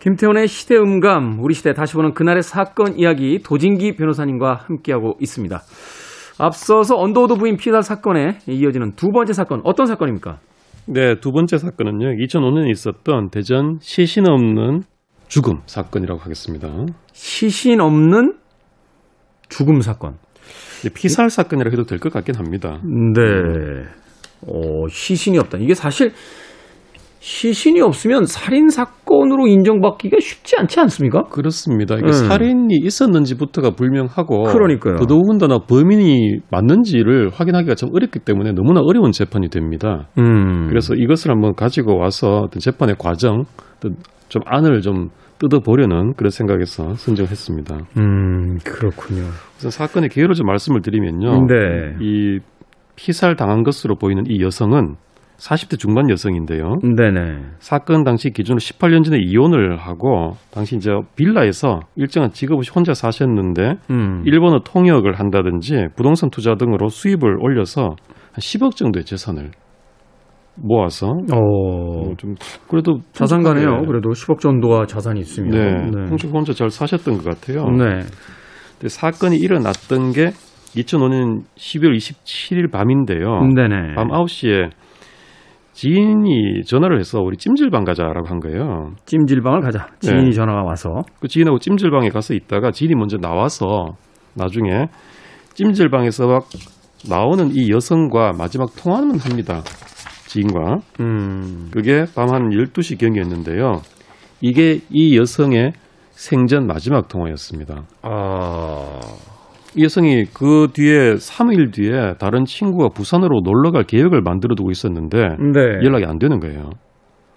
[0.00, 5.60] 김태훈의 시대음감, 우리 시대 다시 보는 그날의 사건 이야기 도진기 변호사님과 함께하고 있습니다.
[6.38, 10.38] 앞서서 언더우드 부인 피살 사건에 이어지는 두 번째 사건, 어떤 사건입니까?
[10.86, 12.16] 네, 두 번째 사건은요.
[12.24, 14.84] 2005년에 있었던 대전 시신 없는
[15.28, 16.68] 죽음 사건이라고 하겠습니다.
[17.12, 18.36] 시신 없는
[19.50, 20.14] 죽음 사건.
[20.94, 22.80] 피살 사건이라 해도 될 것 같긴 합니다.
[22.82, 23.20] 네.
[24.46, 25.58] 어, 시신이 없다.
[25.58, 26.12] 이게 사실
[27.20, 31.24] 시신이 없으면 살인 사건으로 인정받기가 쉽지 않지 않습니까?
[31.24, 31.96] 그렇습니다.
[31.96, 32.12] 이게 음.
[32.12, 34.96] 살인이 있었는지부터가 불명하고 그러니까요.
[34.96, 40.08] 더더군다나 범인이 맞는지를 확인하기가 좀 어렵기 때문에 너무나 어려운 재판이 됩니다.
[40.18, 40.68] 음.
[40.68, 43.44] 그래서 이것을 한번 가지고 와서 어떤 재판의 과정,
[44.30, 47.78] 좀 안을 좀 뜯어보려는 그런 생각에서 선정했습니다.
[47.98, 49.24] 음, 그렇군요.
[49.56, 51.46] 우선 사건의 개요를 좀 말씀을 드리면요.
[51.46, 51.96] 네.
[52.00, 52.38] 이
[53.02, 54.96] 피살 당한 것으로 보이는 이 여성은
[55.38, 56.80] 40대 중반 여성인데요.
[56.82, 57.38] 네네.
[57.60, 63.76] 사건 당시 기준으로 18년 전에 이혼을 하고 당시 이제 빌라에서 일정한 직업 없이 혼자 사셨는데
[63.90, 64.22] 음.
[64.26, 69.52] 일본어 통역을 한다든지 부동산 투자 등으로 수입을 올려서 한 10억 정도의 재산을
[70.56, 71.40] 모아서 어.
[71.40, 72.34] 뭐좀
[72.68, 73.64] 그래도 자산가네요.
[73.64, 75.90] 풍족하게, 그래도 10억 정도가 자산이 있으면.
[75.90, 77.64] 네, 풍족 혼자 잘 사셨던 것 같아요.
[77.70, 78.00] 네.
[78.78, 80.32] 근데 사건이 일어났던 게
[80.76, 83.40] 2005년 12월 27일 밤인데요.
[83.54, 83.94] 네네.
[83.94, 84.70] 밤 9시에
[85.72, 88.92] 지인이 전화를 해서 우리 찜질방 가자라고 한 거예요.
[89.06, 89.86] 찜질방을 가자.
[90.00, 90.30] 지인이 네.
[90.30, 90.90] 전화가 와서.
[91.20, 93.94] 그 지인하고 찜질방에 가서 있다가 지인이 먼저 나와서
[94.34, 94.86] 나중에
[95.54, 96.44] 찜질방에서 막
[97.08, 99.62] 나오는 이 여성과 마지막 통화는 합니다.
[100.26, 100.78] 지인과.
[101.00, 101.68] 음.
[101.72, 103.80] 그게 밤 한 12시 경이었는데요.
[104.42, 105.72] 이게 이 여성의
[106.10, 107.82] 생전 마지막 통화였습니다.
[108.02, 109.00] 아.
[109.76, 115.18] 이 여성이 그 뒤에 3일 뒤에 다른 친구가 부산으로 놀러 갈 계획을 만들어 두고 있었는데
[115.18, 115.60] 네.
[115.84, 116.70] 연락이 안 되는 거예요.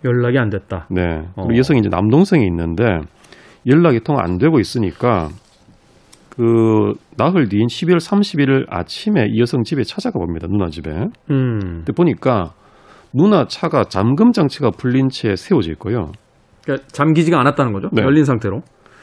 [0.04, 0.88] 연락이 안 됐다.
[0.90, 1.02] 네.
[1.36, 1.44] 어.
[1.46, 2.84] 그리고 여성이 이제 남동생이 있는데
[3.68, 5.30] 연락이 통 안 되고 있으니까
[6.30, 10.48] 그 나흘 뒤인 12월 31일 아침에 이 여성 집에 찾아가 봅니다.
[10.48, 10.90] 누나 집에.
[11.30, 11.60] 음.
[11.60, 12.54] 근데 보니까
[13.14, 16.12] 누나 차가 잠금 장치가 풀린 채 세워져 있고요.
[16.64, 17.90] 그러니까 잠기지가 않았다는 거죠.
[17.92, 18.02] 네.
[18.02, 18.62] 열린 상태로.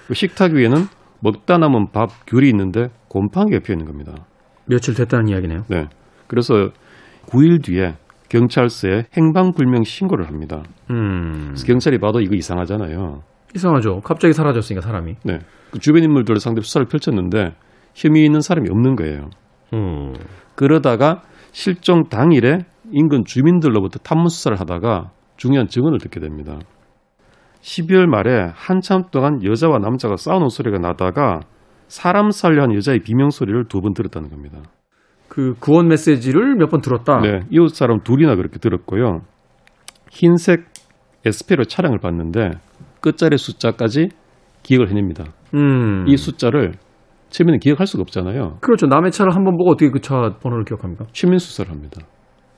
[0.09, 0.77] 그 식탁 위에는
[1.23, 4.15] 먹다 남은 밥 귤이 있는데 곰팡이가 피어 있는 겁니다.
[4.67, 5.65] 며칠 됐다는 이야기네요.
[5.69, 5.87] 네.
[6.27, 6.71] 그래서
[7.27, 7.95] 9일 뒤에
[8.29, 10.63] 경찰서에 행방불명 신고를 합니다.
[10.91, 11.47] 음.
[11.49, 13.23] 그래서 경찰이 봐도 이거 이상하잖아요.
[13.55, 14.01] 이상하죠.
[14.01, 15.17] 갑자기 사라졌으니까 사람이.
[15.25, 15.39] 네.
[15.73, 17.55] 그 주변 인물들을 상대로 수사를 펼쳤는데
[17.95, 19.31] 혐의 있는 사람이 없는 거예요.
[19.75, 20.15] 음.
[20.55, 22.59] 그러다가 실종 당일에
[22.93, 26.59] 인근 주민들로부터 탐문 수사를 하다가 중요한 증언을 듣게 됩니다.
[27.63, 31.41] 12월 말에 한참 동안 여자와 남자가 싸우는 소리가 나다가
[31.89, 34.61] 사람 살려 한 여자의 비명 소리를 두 번 들었다는 겁니다.
[35.29, 37.21] 그 구원 메시지를 몇 번 들었다.
[37.21, 39.21] 네, 이웃 사람 둘이나 그렇게 들었고요.
[40.11, 40.65] 흰색
[41.27, 42.51] 에스페로 차량을 봤는데
[43.01, 44.09] 끝자리 숫자까지
[44.63, 45.25] 기억을 해냅니다.
[45.55, 46.05] 음.
[46.09, 46.73] 이 숫자를
[47.29, 48.59] 처음에는 기억할 수가 없잖아요.
[48.61, 48.87] 그렇죠.
[48.87, 51.05] 남의 차를 한번 보고 어떻게 그 차 번호를 기억합니까?
[51.13, 52.01] 최면 수사를 합니다.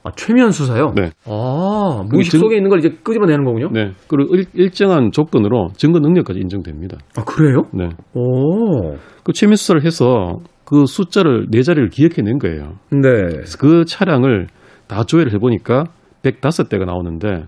[0.05, 0.93] 아, 최면 수사요?
[0.97, 1.11] 네.
[1.27, 3.69] 아, 무의식 증- 속에 있는 걸 이제 끄집어내는 거군요?
[3.71, 3.93] 네.
[4.09, 6.99] 그리고 일, 일정한 조건으로 증거 능력까지 인정됩니다.
[7.17, 7.63] 아, 그래요?
[7.73, 7.89] 네.
[8.15, 8.97] 오.
[9.23, 12.75] 그 최면 수사를 해서 그 숫자를 네 자리를 기억해낸 거예요.
[12.91, 13.43] 네.
[13.61, 14.49] 그 차량을
[14.89, 15.85] 다 조회를 해보니까
[16.23, 17.45] 105대가 나오는데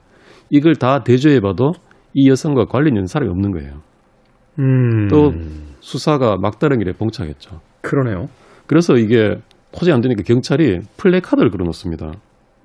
[0.50, 1.72] 이걸 다 대조해봐도
[2.12, 3.72] 이 여성과 관련 있는 사람이 없는 거예요.
[4.60, 5.08] 음.
[5.08, 5.32] 또
[5.80, 7.60] 수사가 막다른 길에 봉착했죠.
[7.82, 8.26] 그러네요.
[8.66, 9.34] 그래서 이게
[9.76, 12.12] 포장이 안 되니까 경찰이 플래카드를 걸어놓습니다.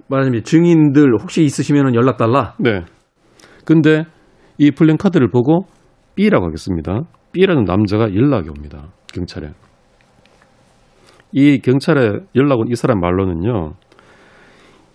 [0.09, 2.55] 말하자면 증인들 혹시 있으시면 연락 달라.
[2.59, 2.83] 네.
[3.65, 4.03] 근데
[4.57, 5.65] 이 플랜카드를 보고
[6.15, 7.01] B라고 하겠습니다.
[7.31, 8.87] B라는 남자가 연락이 옵니다.
[9.13, 9.49] 경찰에.
[11.31, 13.73] 이 경찰에 연락 온 이 사람 말로는요.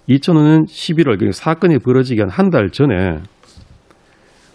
[0.09, 3.19] 2005년 11월 그 사건이 벌어지기 한 한 달 전에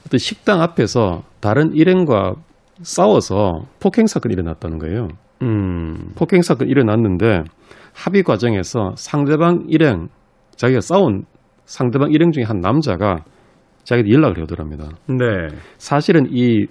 [0.06, 2.34] 어떤 식당 앞에서 다른 일행과
[2.82, 5.08] 싸워서 폭행 사건이 일어났다는 거예요.
[5.42, 6.12] 음.
[6.16, 7.44] 폭행 사건이 일어났는데
[7.96, 10.08] 합의 과정에서 상대방 일행
[10.60, 11.24] 자기가 싸운
[11.64, 13.24] 상대방 일행 중에 한 남자가
[13.84, 14.90] 자기한테 연락을 해오더랍니다.
[15.08, 15.56] 네.
[15.78, 16.66] 사실은 이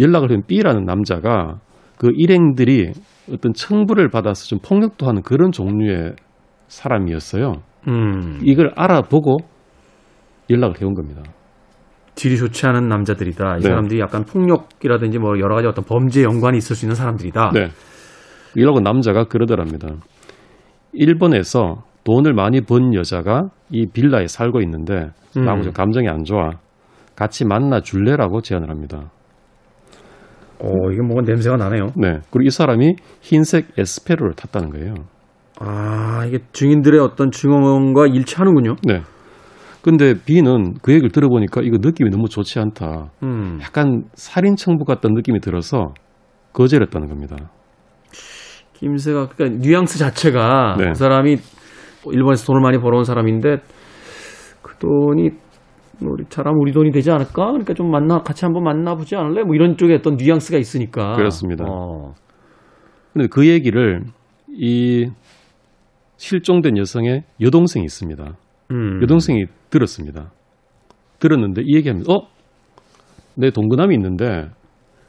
[0.00, 1.60] 연락을 한 B라는 남자가
[1.96, 2.90] 그 일행들이
[3.32, 6.16] 어떤 청부를 받아서 좀 폭력도 하는 그런 종류의
[6.66, 7.62] 사람이었어요.
[7.86, 8.40] 음.
[8.42, 9.36] 이걸 알아보고
[10.50, 11.22] 연락을 해온 겁니다.
[12.16, 13.58] 질이 좋지 않은 남자들이다.
[13.58, 13.68] 이 네.
[13.68, 17.50] 사람들이 약간 폭력이라든지 뭐 여러 가지 어떤 범죄 연관이 있을 수 있는 사람들이다.
[17.54, 17.68] 네.
[18.56, 19.94] 이러고 남자가 그러더랍니다.
[20.92, 25.44] 일본에서 돈을 많이 번 여자가 이 빌라에 살고 있는데 음.
[25.44, 26.50] 나하고 좀 감정이 안 좋아.
[27.16, 29.10] 같이 만나 줄래라고 제안을 합니다.
[30.60, 31.92] 오, 이게 뭔가 냄새가 나네요.
[31.96, 32.20] 네.
[32.30, 34.94] 그리고 이 사람이 흰색 에스페로를 탔다는 거예요.
[35.60, 38.76] 아, 이게 증인들의 어떤 증언과 일치하는군요.
[38.84, 39.02] 네.
[39.82, 43.10] 근데 B는 그 얘기를 들어보니까 이거 느낌이 너무 좋지 않다.
[43.22, 43.58] 음.
[43.62, 45.92] 약간 살인 청부 같다는 느낌이 들어서
[46.54, 47.36] 거절했다는 겁니다.
[48.72, 50.88] 김새가 그러니까 뉘앙스 자체가 네.
[50.88, 51.36] 그 사람이
[52.12, 53.58] 일본에서 돈을 많이 벌어온 사람인데
[54.62, 55.30] 그 돈이
[56.00, 57.46] 뭐 우리 잘하면 우리 돈이 되지 않을까?
[57.46, 59.42] 그러니까 좀 만나 같이 한번 만나보지 않을래?
[59.42, 61.64] 뭐 이런 쪽에 어떤 뉘앙스가 있으니까 그렇습니다.
[61.68, 62.14] 어.
[63.12, 64.02] 근데 그 얘기를
[64.48, 65.08] 이
[66.16, 68.36] 실종된 여성의 여동생이 있습니다.
[68.72, 69.02] 음.
[69.02, 70.32] 여동생이 들었습니다.
[71.18, 72.26] 들었는데 이 얘기하면서 어?
[73.36, 74.48] 내 동거남이 있는데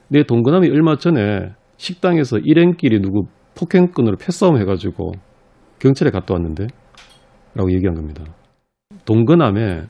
[0.08, 3.26] 내 동거남이 얼마 전에 식당에서 일행끼리 누구
[3.58, 5.12] 폭행건으로 패싸움 해가지고
[5.78, 6.66] 경찰에 갔다 왔는데
[7.56, 8.22] 라고 얘기한 겁니다.
[9.06, 9.84] 동거남에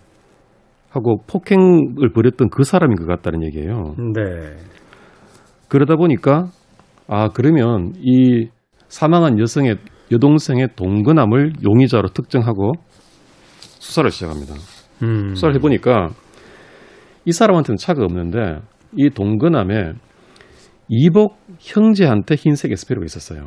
[0.90, 3.94] 하고 폭행을 벌였던 그 사람인 것 같다는 얘기예요.
[4.14, 4.56] 네.
[5.68, 6.46] 그러다 보니까
[7.08, 8.48] 아 그러면 이
[8.88, 9.76] 사망한 여성의
[10.12, 12.72] 여동생의 동거남을 용의자로 특정하고
[13.58, 14.54] 수사를 시작합니다.
[15.02, 15.34] 음.
[15.34, 16.10] 수사를 해보니까
[17.24, 18.60] 이 사람한테는 차가 없는데
[18.96, 19.92] 이 동거남에
[20.88, 23.44] 이복 형제한테 흰색 에스페로가 있었어요.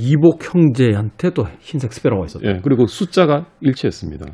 [0.00, 2.46] 이복 형제한테 또 흰색 스페러가 있었다.
[2.48, 4.26] 예, 그리고 숫자가 일치했습니다.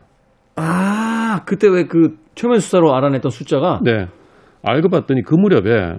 [0.56, 4.06] 아, 그때 왜 그 최면 수사로 알아냈던 숫자가 네,
[4.62, 5.96] 알고 봤더니 그 무렵에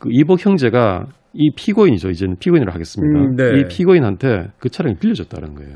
[0.00, 2.10] 그 이복 형제가 이 피고인이죠.
[2.10, 3.20] 이제는 피고인으로 하겠습니다.
[3.20, 3.60] 음, 네.
[3.60, 5.74] 이 피고인한테 그 차량이 빌려줬다는 거예요.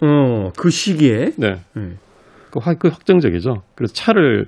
[0.00, 1.82] 어, 그 시기에 네, 네.
[2.50, 3.62] 그, 확- 그 확정적이죠.
[3.74, 4.46] 그래서 차를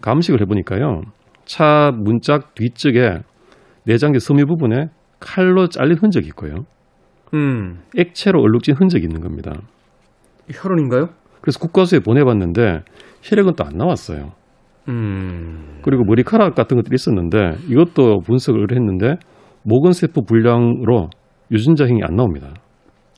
[0.00, 1.02] 감식을 해보니까요.
[1.44, 3.18] 차 문짝 뒤쪽에
[3.86, 4.86] 내장재 섬유 부분에
[5.20, 6.64] 칼로 잘린 흔적이 있고요.
[7.34, 7.80] 음.
[7.96, 9.52] 액체로 얼룩진 흔적이 있는 겁니다.
[10.50, 11.08] 혈흔인가요?
[11.40, 12.80] 그래서 국과수에 보내봤는데
[13.22, 14.32] 혈액은 또 안 나왔어요.
[14.88, 15.80] 음.
[15.82, 19.16] 그리고 머리카락 같은 것들이 있었는데 이것도 분석을 했는데
[19.62, 21.10] 모근세포 불량으로
[21.52, 22.48] 유전자 행이 안 나옵니다.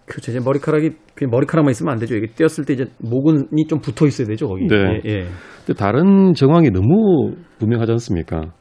[0.05, 0.33] 그렇죠.
[0.33, 2.17] 이제 머리카락이 그냥 머리카락만 있으면 안 되죠.
[2.17, 4.67] 이게 떼었을 때 이제 모근이 좀 붙어 있어야 되죠, 거기.
[4.67, 5.01] 네.
[5.05, 5.27] 예, 예.
[5.65, 8.53] 근데 다른 정황이 너무 분명하지 않습니까?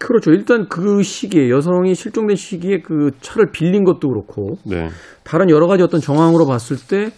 [0.00, 0.32] 그렇죠.
[0.32, 4.88] 일단 그 시기에 여성이 실종된 시기에 그 차를 빌린 것도 그렇고 네.
[5.22, 7.10] 다른 여러 가지 어떤 정황으로 봤을 때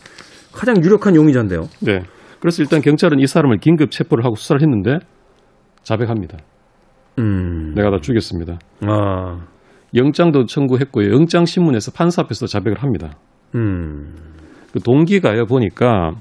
[0.52, 1.62] 가장 유력한 용의자인데요.
[1.80, 2.02] 네.
[2.40, 4.98] 그래서 일단 경찰은 이 사람을 긴급 체포를 하고 수사를 했는데
[5.82, 6.38] 자백합니다.
[7.18, 7.74] 음.
[7.74, 8.58] 내가 다 죽였습니다.
[8.82, 9.46] 아.
[9.94, 11.12] 영장도 청구했고요.
[11.12, 13.12] 영장 신문에서 판사 앞에서 자백을 합니다.
[13.54, 14.14] 음.
[14.72, 16.12] 그 동기가요 보니까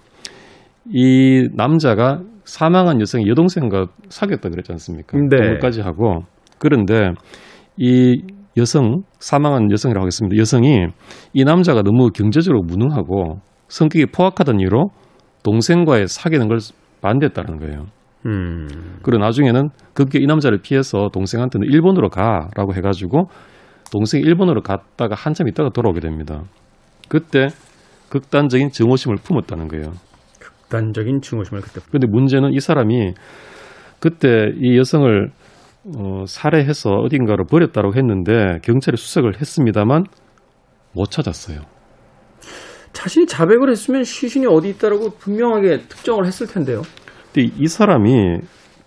[0.87, 5.17] 이 남자가 사망한 여성의 여동생과 사귀었다 그랬지 않습니까?
[5.17, 5.37] 네.
[5.37, 6.23] 동거까지 하고
[6.57, 7.11] 그런데
[7.77, 8.21] 이
[8.57, 10.37] 여성 사망한 여성이라고 하겠습니다.
[10.39, 10.87] 여성이
[11.33, 14.89] 이 남자가 너무 경제적으로 무능하고 성격이 포악하던 이유로
[15.43, 16.59] 동생과의 사귀는 걸
[17.01, 17.87] 반대했다는 거예요.
[18.25, 18.67] 음.
[19.03, 23.25] 그리고 나중에는 급기 이 남자를 피해서 동생한테는 일본으로 가라고 해가지고
[23.91, 26.41] 동생이 일본으로 갔다가 한참 있다가 돌아오게 됩니다.
[27.07, 27.47] 그때
[28.09, 29.91] 극단적인 증오심을 품었다는 거예요.
[30.39, 33.13] 극단적인 증오심을 그때 그런데 문제는 이 사람이
[33.99, 35.29] 그때 이 여성을
[35.97, 40.05] 어, 살해해서 어딘가로 버렸다고 했는데 경찰에 수색을 했습니다만
[40.93, 41.61] 못 찾았어요.
[42.93, 46.81] 자신이 자백을 했으면 시신이 어디 있다라고 분명하게 특정을 했을 텐데요.
[47.33, 48.39] 근데 이 사람이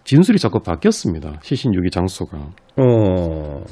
[0.05, 1.41] 진술이 자꾸 바뀌었습니다.
[1.43, 2.39] 시신 유기 장소가.
[2.77, 3.63] 어.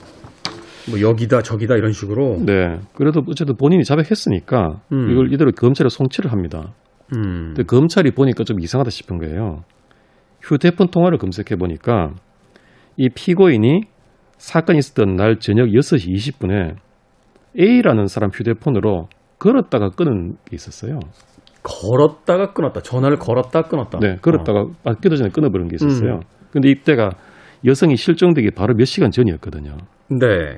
[0.88, 2.36] 뭐 여기다 저기다 이런 식으로.
[2.44, 2.78] 네.
[2.94, 5.10] 그래도 어쨌든 본인이 자백했으니까 음.
[5.10, 6.74] 이걸 이대로 검찰에 송치를 합니다.
[7.16, 7.54] 음.
[7.54, 9.64] 근데 검찰이 보니까 좀 이상하다 싶은 거예요.
[10.42, 12.10] 휴대폰 통화를 검색해 보니까
[12.96, 13.82] 이 피고인이
[14.38, 16.76] 사건이 있었던 날 저녁 6시 20분에
[17.58, 20.98] A라는 사람 휴대폰으로 걸었다가 끊은 게 있었어요.
[21.62, 22.80] 걸었다가 끊었다.
[22.80, 23.98] 전화를 걸었다 끊었다.
[23.98, 26.16] 네, 걸었다가 바뀌기 전에 끊어버린 게 있었어요.
[26.16, 26.20] 음.
[26.52, 27.10] 근데 이때가
[27.64, 29.72] 여성이 실종되기 바로 몇 시간 전이었거든요.
[29.72, 29.76] 어.
[30.08, 30.56] 네.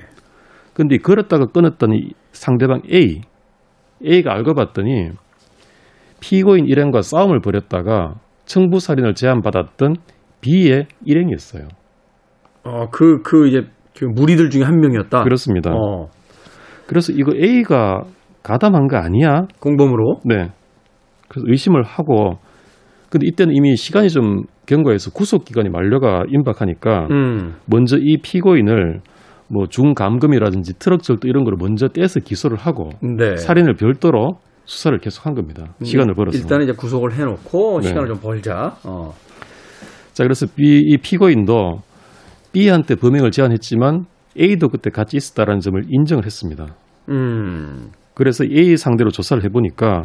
[0.73, 3.21] 근데 이 걸었다가 끊었던 이 상대방 A,
[4.05, 5.11] A가 알고 봤더니
[6.21, 9.95] 피고인 일행과 싸움을 벌였다가 청부살인을 제안받았던
[10.41, 11.67] B의 일행이었어요.
[12.69, 13.61] 어, 그, 그 이제
[13.97, 15.23] 그 무리들 중에 한 명이었다.
[15.23, 15.71] 그렇습니다.
[15.71, 16.07] 어,
[16.87, 18.03] 그래서 이거 A가
[18.43, 19.43] 가담한 거 아니야?
[19.59, 20.21] 공범으로.
[20.25, 20.49] 네.
[21.27, 22.39] 그래서 의심을 하고
[23.09, 27.55] 근데 이때는 이미 시간이 좀 경과해서 구속 기간이 만료가 임박하니까 음.
[27.65, 29.01] 먼저 이 피고인을
[29.47, 33.35] 뭐 중감금이라든지 트럭 절도 이런 거를 먼저 떼서 기소를 하고 네.
[33.35, 35.73] 살인을 별도로 수사를 계속한 겁니다.
[35.81, 36.37] 시간을 벌어서.
[36.37, 37.87] 일단 이제 구속을 해놓고 네.
[37.87, 38.75] 시간을 좀 벌자.
[38.85, 39.11] 어.
[40.13, 41.79] 자 그래서 B, 이 피고인도
[42.51, 44.05] B한테 범행을 제안했지만
[44.39, 46.67] A도 그때 같이 있었다라는 점을 인정을 했습니다.
[47.09, 47.91] 음.
[48.13, 50.03] 그래서 A 상대로 조사를 해보니까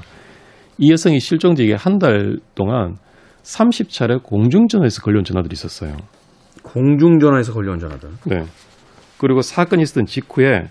[0.79, 2.97] 이 여성이 실종되기 한 달 동안
[3.43, 5.97] 30차례 공중전화에서 걸려온 전화들이 있었어요.
[6.63, 8.09] 공중전화에서 걸려온 전화들.
[8.27, 8.45] 네.
[9.19, 10.69] 그리고 사건이 있었던 직후에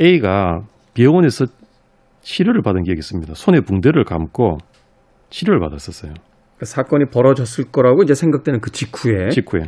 [0.00, 0.60] A가
[0.94, 1.46] 병원에서
[2.20, 3.34] 치료를 받은 기억이 있습니다.
[3.34, 4.58] 손에 붕대를 감고
[5.30, 6.12] 치료를 받았었어요.
[6.58, 9.30] 그 사건이 벌어졌을 거라고 이제 생각되는 그 직후에.
[9.30, 9.62] 직후에.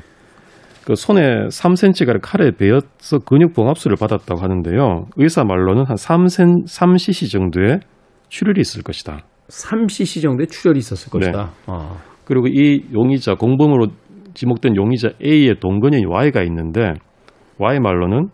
[0.86, 5.06] 그 손에 3cm가량 칼에 베어서 근육 봉합술을 받았다고 하는데요.
[5.16, 7.80] 의사 말로는 한 3cm, 3cc 정도의
[8.28, 9.20] 출혈이 있을 것이다.
[9.48, 11.18] 3cc 정도의 출혈이 있었을 네.
[11.18, 11.52] 것이다.
[11.66, 11.96] 어.
[12.24, 13.88] 그리고 이 용의자 공범으로
[14.34, 16.94] 지목된 용의자 A의 동거녀인 Y가 있는데
[17.58, 18.28] Y 말로는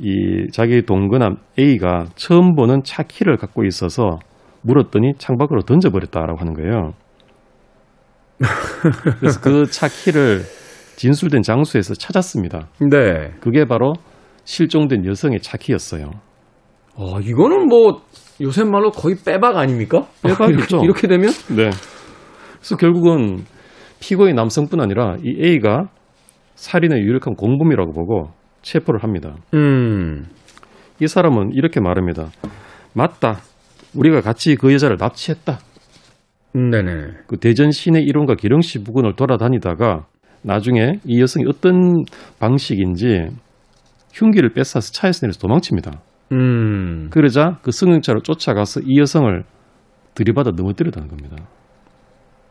[0.00, 4.18] 이 자기 동거남 A가 처음 보는 차 키를 갖고 있어서
[4.62, 6.92] 물었더니 창밖으로 던져버렸다라고 하는 거예요.
[9.20, 10.42] 그래서 그 차 키를
[10.98, 12.68] 진술된 장소에서 찾았습니다.
[12.80, 13.30] 네.
[13.40, 13.92] 그게 바로
[14.42, 16.10] 실종된 여성의 차 키였어요.
[16.96, 18.02] 어, 이거는 뭐
[18.40, 20.08] 요새 말로 거의 빼박 아닙니까?
[20.24, 20.78] 빼박이죠.
[20.78, 21.30] 이렇게, 이렇게 되면?
[21.54, 21.70] 네.
[22.56, 23.44] 그래서 결국은
[24.00, 25.84] 피고의 남성뿐 아니라 이 A가
[26.56, 28.30] 살인의 유력한 공범이라고 보고
[28.62, 29.36] 체포를 합니다.
[29.54, 30.26] 음.
[31.00, 32.26] 이 사람은 이렇게 말합니다.
[32.92, 33.38] 맞다.
[33.94, 35.60] 우리가 같이 그 여자를 납치했다.
[36.54, 36.90] 네네.
[37.28, 40.06] 그 대전 시내 일원과 기령시 부근을 돌아다니다가
[40.42, 42.04] 나중에 이 여성이 어떤
[42.38, 43.28] 방식인지
[44.12, 45.92] 흉기를 뺏어서 차에서 내려서 도망칩니다.
[46.32, 47.08] 음.
[47.10, 49.44] 그러자 그 승용차로 쫓아가서 이 여성을
[50.14, 51.36] 들이받아 넘어뜨렸다는 겁니다.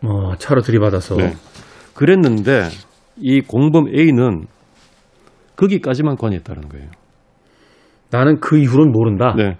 [0.03, 1.15] 어, 차로 들이받아서.
[1.15, 1.33] 네.
[1.93, 2.69] 그랬는데
[3.17, 4.45] 이 공범 A는
[5.55, 6.87] 거기까지만 관여했다는 거예요.
[8.11, 9.33] 나는 그 이후로는 모른다.
[9.35, 9.57] 네.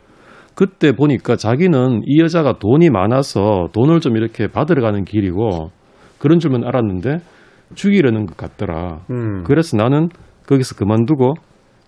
[0.56, 5.72] 그때 보니까 자기는 이 여자가 돈이 많아서 돈을 좀 이렇게 받으러 가는 길이고
[6.18, 7.20] 그런 줄만 알았는데
[7.76, 9.02] 죽이려는 것 같더라.
[9.10, 9.44] 음.
[9.44, 10.10] 그래서 나는
[10.48, 11.36] 거기서 그만두고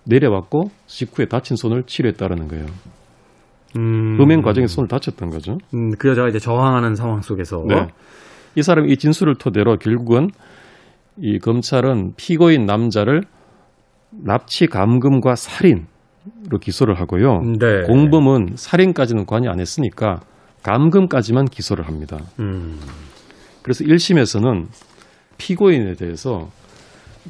[0.04, 2.66] 내려왔고 직후에 다친 손을 치료했다라는 거예요.
[3.76, 4.16] 음.
[4.18, 5.58] 범행 과정에서 손을 다쳤던 거죠.
[5.74, 7.64] 음, 그 여자가 이제 저항하는 상황 속에서.
[7.68, 7.88] 네.
[8.56, 10.30] 이 사람이 이 진술을 토대로 결국은
[11.16, 13.22] 이 검찰은 피고인 남자를
[14.10, 17.42] 납치 감금과 살인으로 기소를 하고요.
[17.58, 17.82] 네.
[17.86, 20.20] 공범은 살인까지는 관여 안 했으니까
[20.62, 22.18] 감금까지만 기소를 합니다.
[22.40, 22.78] 음.
[23.62, 24.66] 그래서 1심에서는
[25.40, 26.50] 피고인에 대해서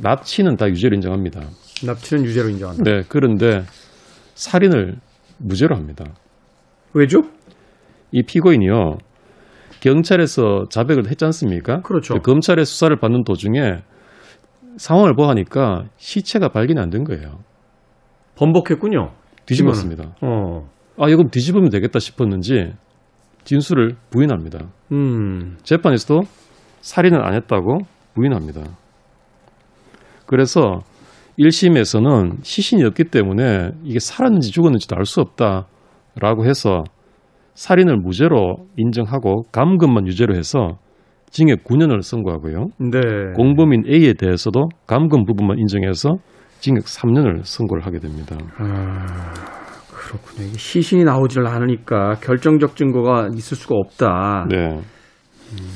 [0.03, 1.40] 납치는 다 유죄로 인정합니다.
[1.87, 2.83] 납치는 유죄로 인정한다.
[2.83, 3.63] 네, 그런데
[4.35, 4.96] 살인을
[5.38, 6.04] 무죄로 합니다.
[6.92, 7.21] 왜죠?
[8.11, 8.98] 이 피고인이요.
[9.81, 11.81] 경찰에서 자백을 했지 않습니까?
[11.83, 12.15] 그렇죠.
[12.17, 13.79] 검찰의 수사를 받는 도중에
[14.77, 17.38] 상황을 보아하니까 시체가 발견이 안 된 거예요.
[18.37, 19.13] 번복했군요.
[19.46, 20.17] 뒤집었습니다.
[20.23, 20.69] 어.
[20.98, 22.73] 아, 이거 뒤집으면 되겠다 싶었는지
[23.44, 24.69] 진술을 부인합니다.
[24.92, 25.56] 음.
[25.63, 26.23] 재판에서도
[26.81, 27.79] 살인을 안 했다고
[28.15, 28.63] 부인합니다.
[30.27, 30.81] 그래서
[31.38, 36.85] 1심에서는 시신이 없기 때문에 이게 살았는지 죽었는지도 알 수 없다라고 해서
[37.54, 40.79] 살인을 무죄로 인정하고 감금만 유죄로 해서
[41.31, 42.69] 징역 9년을 선고하고요.
[42.79, 43.00] 네.
[43.37, 46.17] 공범인 A에 대해서도 감금 부분만 인정해서
[46.61, 48.37] 징역 3년을 선고를 하게 됩니다.
[48.58, 49.33] 아,
[49.90, 50.48] 그렇군요.
[50.48, 54.46] 이게 시신이 나오지를 않으니까 결정적 증거가 있을 수가 없다.
[54.50, 54.81] 네.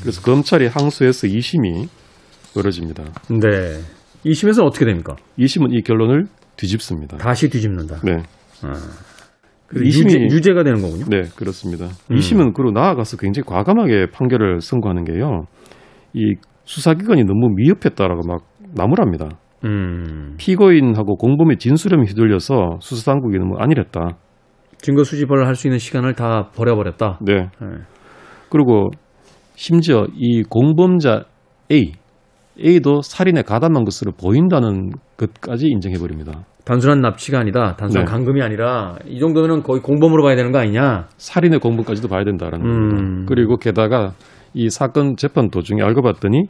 [0.02, 1.88] 그래서 검찰이 항소해서 2심이
[2.54, 3.04] 벌어집니다.
[3.30, 3.80] 네.
[4.24, 5.16] 2심에서는 어떻게 됩니까?
[5.38, 6.24] 2심은 이 결론을
[6.56, 7.16] 뒤집습니다.
[7.18, 8.00] 다시 뒤집는다.
[8.04, 8.22] 네.
[9.66, 11.04] 그 이심이- 유죄, 유죄 가 되는 거군요.
[11.06, 11.86] 네, 그렇습니다.
[12.10, 15.46] 2심은 그리고 나아가서 굉장히 과감하게 판결을 선고하는 게요.
[16.12, 16.34] 이
[16.64, 18.42] 수사기관이 너무 미흡했다라고 막
[18.74, 19.28] 나무랍니다.
[19.64, 20.34] 음.
[20.38, 24.00] 피고인하고 공범의 진술에 휘둘려서 수사당국이 너무 안일했다.
[24.78, 27.18] 증거 수집을 할 수 있는 시간을 다 버려버렸다.
[27.22, 27.34] 네.
[27.34, 27.66] 네.
[28.50, 28.90] 그리고
[29.56, 31.24] 심지어 이 공범자
[31.72, 31.92] A,
[32.62, 36.44] A도 살인에 가담한 것으로 보인다는 것까지 인정해 버립니다.
[36.64, 37.76] 단순한 납치가 아니다.
[37.76, 38.10] 단순한 네.
[38.10, 41.08] 강금이 아니라 이 정도면 거의 공범으로 봐야 되는 거 아니냐?
[41.18, 42.88] 살인의 공범까지도 봐야 된다라는 음.
[42.88, 43.24] 겁니다.
[43.28, 44.12] 그리고 게다가
[44.54, 46.44] 이 사건 재판 도중에 알고 봤더니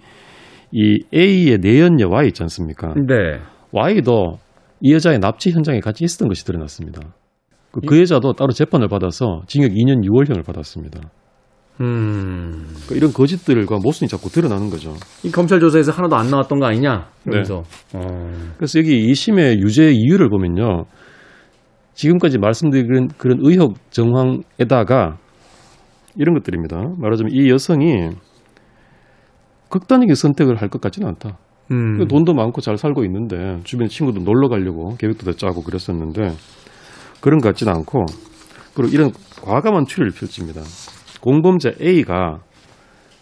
[0.73, 2.95] 이 A의 내연녀 Y 있지 않습니까?
[2.95, 3.41] 네.
[3.73, 4.39] Y도
[4.81, 7.01] 이 여자의 납치 현장에 같이 있었던 것이 드러났습니다.
[7.73, 11.01] 그, 그 여자도 따로 재판을 받아서 징역 2년 6월형을 받았습니다.
[11.81, 12.67] 음.
[12.69, 14.95] 그러니까 이런 거짓들과 모순이 자꾸 드러나는 거죠.
[15.25, 17.09] 이 검찰 조사에서 하나도 안 나왔던 거 아니냐?
[17.25, 17.63] 그러면서.
[17.93, 17.99] 네.
[17.99, 18.31] 어.
[18.57, 20.85] 그래서 여기 2심의 유죄 이유를 보면요.
[21.95, 25.19] 지금까지 말씀드린 그런, 그런 의혹 정황에다가
[26.17, 26.77] 이런 것들입니다.
[26.99, 28.11] 말하자면 이 여성이
[29.69, 31.39] 극단적인 선택을 할 것 같지는 않다.
[31.73, 32.07] 음.
[32.07, 36.35] 돈도 많고 잘 살고 있는데 주변 친구도 놀러 가려고 계획도 다 짜고 그랬었는데
[37.21, 38.05] 그런 것 같지는 않고
[38.75, 39.11] 그리고 이런
[39.43, 40.61] 과감한 추리를 펼칩니다.
[41.25, 42.41] 공범자 A가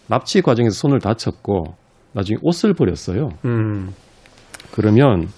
[0.08, 1.76] 납치 과정에서 손을 다쳤고
[2.14, 3.28] 나중에 옷을 버렸어요.
[3.44, 3.90] 음.
[4.72, 5.28] 그러면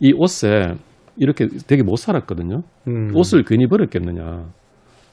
[0.00, 0.76] 이 옷에
[1.18, 2.62] 이렇게 되게 못 살았거든요.
[2.88, 3.10] 음.
[3.14, 4.46] 옷을 괜히 버렸겠느냐.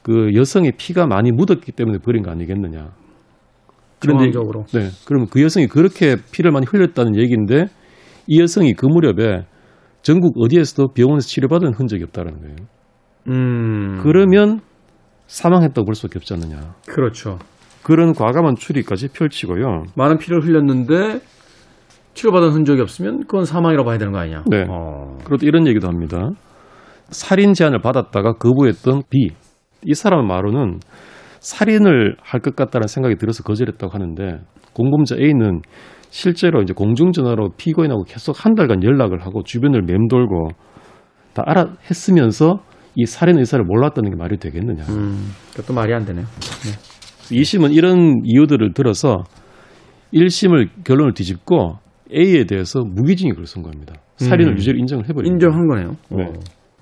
[0.01, 2.89] 그 여성의 피가 많이 묻었기 때문에 버린 거 아니겠느냐.
[3.99, 4.63] 그런데 정황적으로.
[4.73, 7.65] 네, 그러면 그 여성이 그렇게 피를 많이 흘렸다는 얘기인데
[8.27, 9.43] 이 여성이 그 무렵에
[10.03, 12.55] 전국 어디에서도 병원에서 치료받은 흔적이 없다는 거예요.
[13.27, 13.99] 음.
[14.01, 14.61] 그러면
[15.31, 16.75] 사망했다고 볼 수밖에 없지 않느냐.
[16.87, 17.39] 그렇죠.
[17.83, 19.85] 그런 과감한 추리까지 펼치고요.
[19.95, 21.21] 많은 피를 흘렸는데
[22.13, 24.43] 치료받은 흔적이 없으면 그건 사망이라고 봐야 되는 거 아니냐?
[24.47, 24.65] 네.
[24.69, 25.15] 어.
[25.19, 26.29] 그리고 또 이런 얘기도 합니다.
[27.09, 29.29] 살인 제안을 받았다가 거부했던 B.
[29.85, 30.79] 이 사람 말로는
[31.39, 34.39] 살인을 할 것 같다는 생각이 들어서 거절했다고 하는데
[34.73, 35.61] 공범자 A는
[36.09, 40.49] 실제로 이제 공중전화로 피고인하고 계속 한 달간 연락을 하고 주변을 맴돌고
[41.33, 42.59] 다 알아 했으면서
[42.95, 44.83] 이 살인 의사를 몰랐다는 게 말이 되겠느냐.
[44.89, 45.31] 음.
[45.51, 46.25] 그것도 말이 안 되네요.
[47.31, 49.23] 2심은 이런 이유들을 들어서
[50.13, 51.77] 1심을 결론을 뒤집고
[52.13, 53.95] A에 대해서 무기징역을 선고합니다.
[54.17, 54.57] 살인을 음.
[54.57, 55.33] 유죄로 인정을 해버립니다.
[55.33, 55.95] 인정한 거네요.
[56.09, 56.23] 네.
[56.25, 56.33] 어.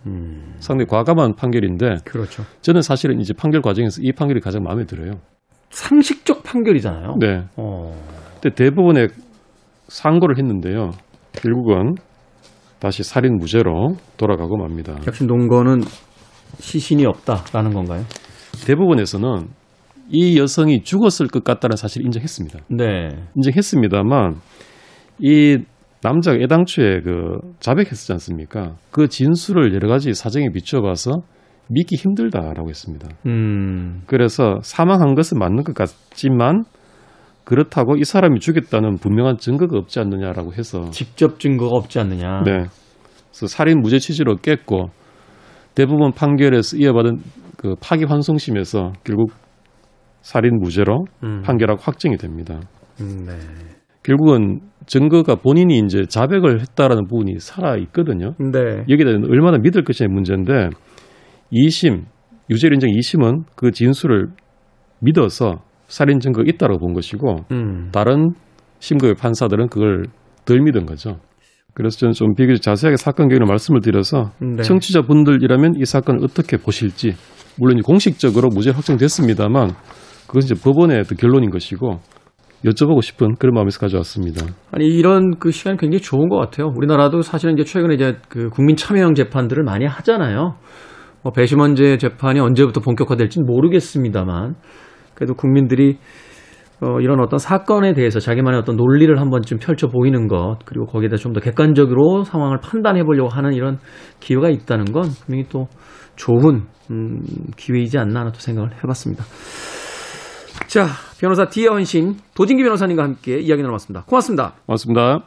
[0.08, 0.56] 음.
[0.60, 2.44] 상당히 과감한 판결인데 그렇죠.
[2.62, 5.20] 저는 사실은 이제 판결 과정에서 이 판결이 가장 마음에 들어요.
[5.70, 7.18] 상식적 판결이잖아요.
[7.20, 7.44] 네.
[7.58, 7.94] 어.
[8.42, 9.08] 근데 대법원에
[9.88, 10.92] 상고를 했는데요.
[11.34, 11.96] 결국은
[12.80, 14.96] 다시 살인 무죄로 돌아가고 맙니다.
[15.04, 15.82] 혁신 동거는
[16.60, 18.04] 시신이 없다라는 건가요?
[18.66, 19.48] 대법원에서는
[20.10, 22.60] 이 여성이 죽었을 것 같다는 사실을 인정했습니다.
[22.70, 23.10] 네.
[23.36, 24.36] 인정했습니다만
[25.20, 25.58] 이
[26.02, 28.76] 남자가 애당초에 그 자백했었지 않습니까?
[28.92, 31.12] 그 진술을 여러 가지 사정에 비춰봐서
[31.70, 33.10] 믿기 힘들다라고 했습니다.
[33.28, 34.02] 음.
[34.08, 36.64] 그래서 사망한 것은 맞는 것 같지만
[37.50, 42.44] 그렇다고 이 사람이 죽였다는 분명한 증거가 없지 않느냐라고 해서 직접 증거가 없지 않느냐.
[42.46, 42.52] 네.
[43.32, 44.92] 그래서 살인 무죄 취지로 깼고
[45.74, 47.18] 대부분 판결에서 이어받은
[47.58, 49.32] 그 파기환송심에서 결국
[50.22, 51.42] 살인 무죄로 음.
[51.42, 52.60] 판결하고 확정이 됩니다.
[53.02, 53.34] 음, 네.
[54.04, 58.36] 결국은 증거가 본인이 이제 자백을 했다라는 부분이 살아 있거든요.
[58.38, 58.84] 네.
[58.88, 60.70] 여기에 대해 얼마나 믿을 것이냐의 문제인데
[61.52, 62.04] 2심
[62.52, 64.28] 유죄 인정 2심은 그 진술을
[65.00, 67.90] 믿어서 살인 증거가 있다고 본 것이고 음.
[67.92, 68.30] 다른
[68.80, 70.06] 심급의 판사들은 그걸
[70.46, 71.18] 덜 믿은 거죠.
[71.74, 74.64] 그래서 저는 좀 비교적 자세하게 사건 경위를 말씀을 드려서 네.
[74.64, 77.16] 청취자분들이라면 이 사건을 어떻게 보실지
[77.60, 79.72] 물론 공식적으로 무죄 확정됐습니다만
[80.28, 82.00] 그것은 이제 법원의 그 결론인 것이고
[82.66, 84.46] 여쭤보고 싶은 그런 마음에서 가져왔습니다.
[84.72, 86.72] 아니 이런 그 시간이 굉장히 좋은 것 같아요.
[86.76, 90.56] 우리나라도 사실은 이제 최근에 이제 그 국민 참여형 재판들을 많이 하잖아요.
[91.24, 94.56] 뭐 배심원제 재판이 언제부터 본격화될지는 모르겠습니다만
[95.20, 95.98] 그래도 국민들이
[96.82, 101.10] 어, 이런 어떤 사건에 대해서 자기만의 어떤 논리를 한번 좀 펼쳐 보이는 것 그리고 거기에
[101.10, 103.80] 대해서 좀 더 객관적으로 상황을 판단해 보려고 하는 이런
[104.22, 105.68] 기회가 있다는 건 분명히 또
[106.16, 107.20] 좋은 음,
[107.58, 109.26] 기회이지 않나 또 생각을 해 봤습니다.
[110.68, 110.86] 자
[111.20, 114.06] 변호사 디에헌신 도진기 변호사님과 함께 이야기 나눠봤습니다.
[114.08, 114.54] 고맙습니다.
[114.66, 115.20] 맞습니다.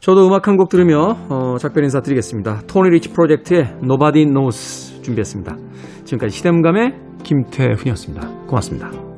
[0.00, 2.62] 저도 음악 한 곡 들으며 어, 작별 인사 드리겠습니다.
[2.66, 5.56] 토니 리치 프로젝트의 Nobody Knows 준비했습니다.
[6.10, 6.92] 지금까지 시대음감의
[7.22, 8.28] 김태훈이었습니다.
[8.46, 9.09] 고맙습니다.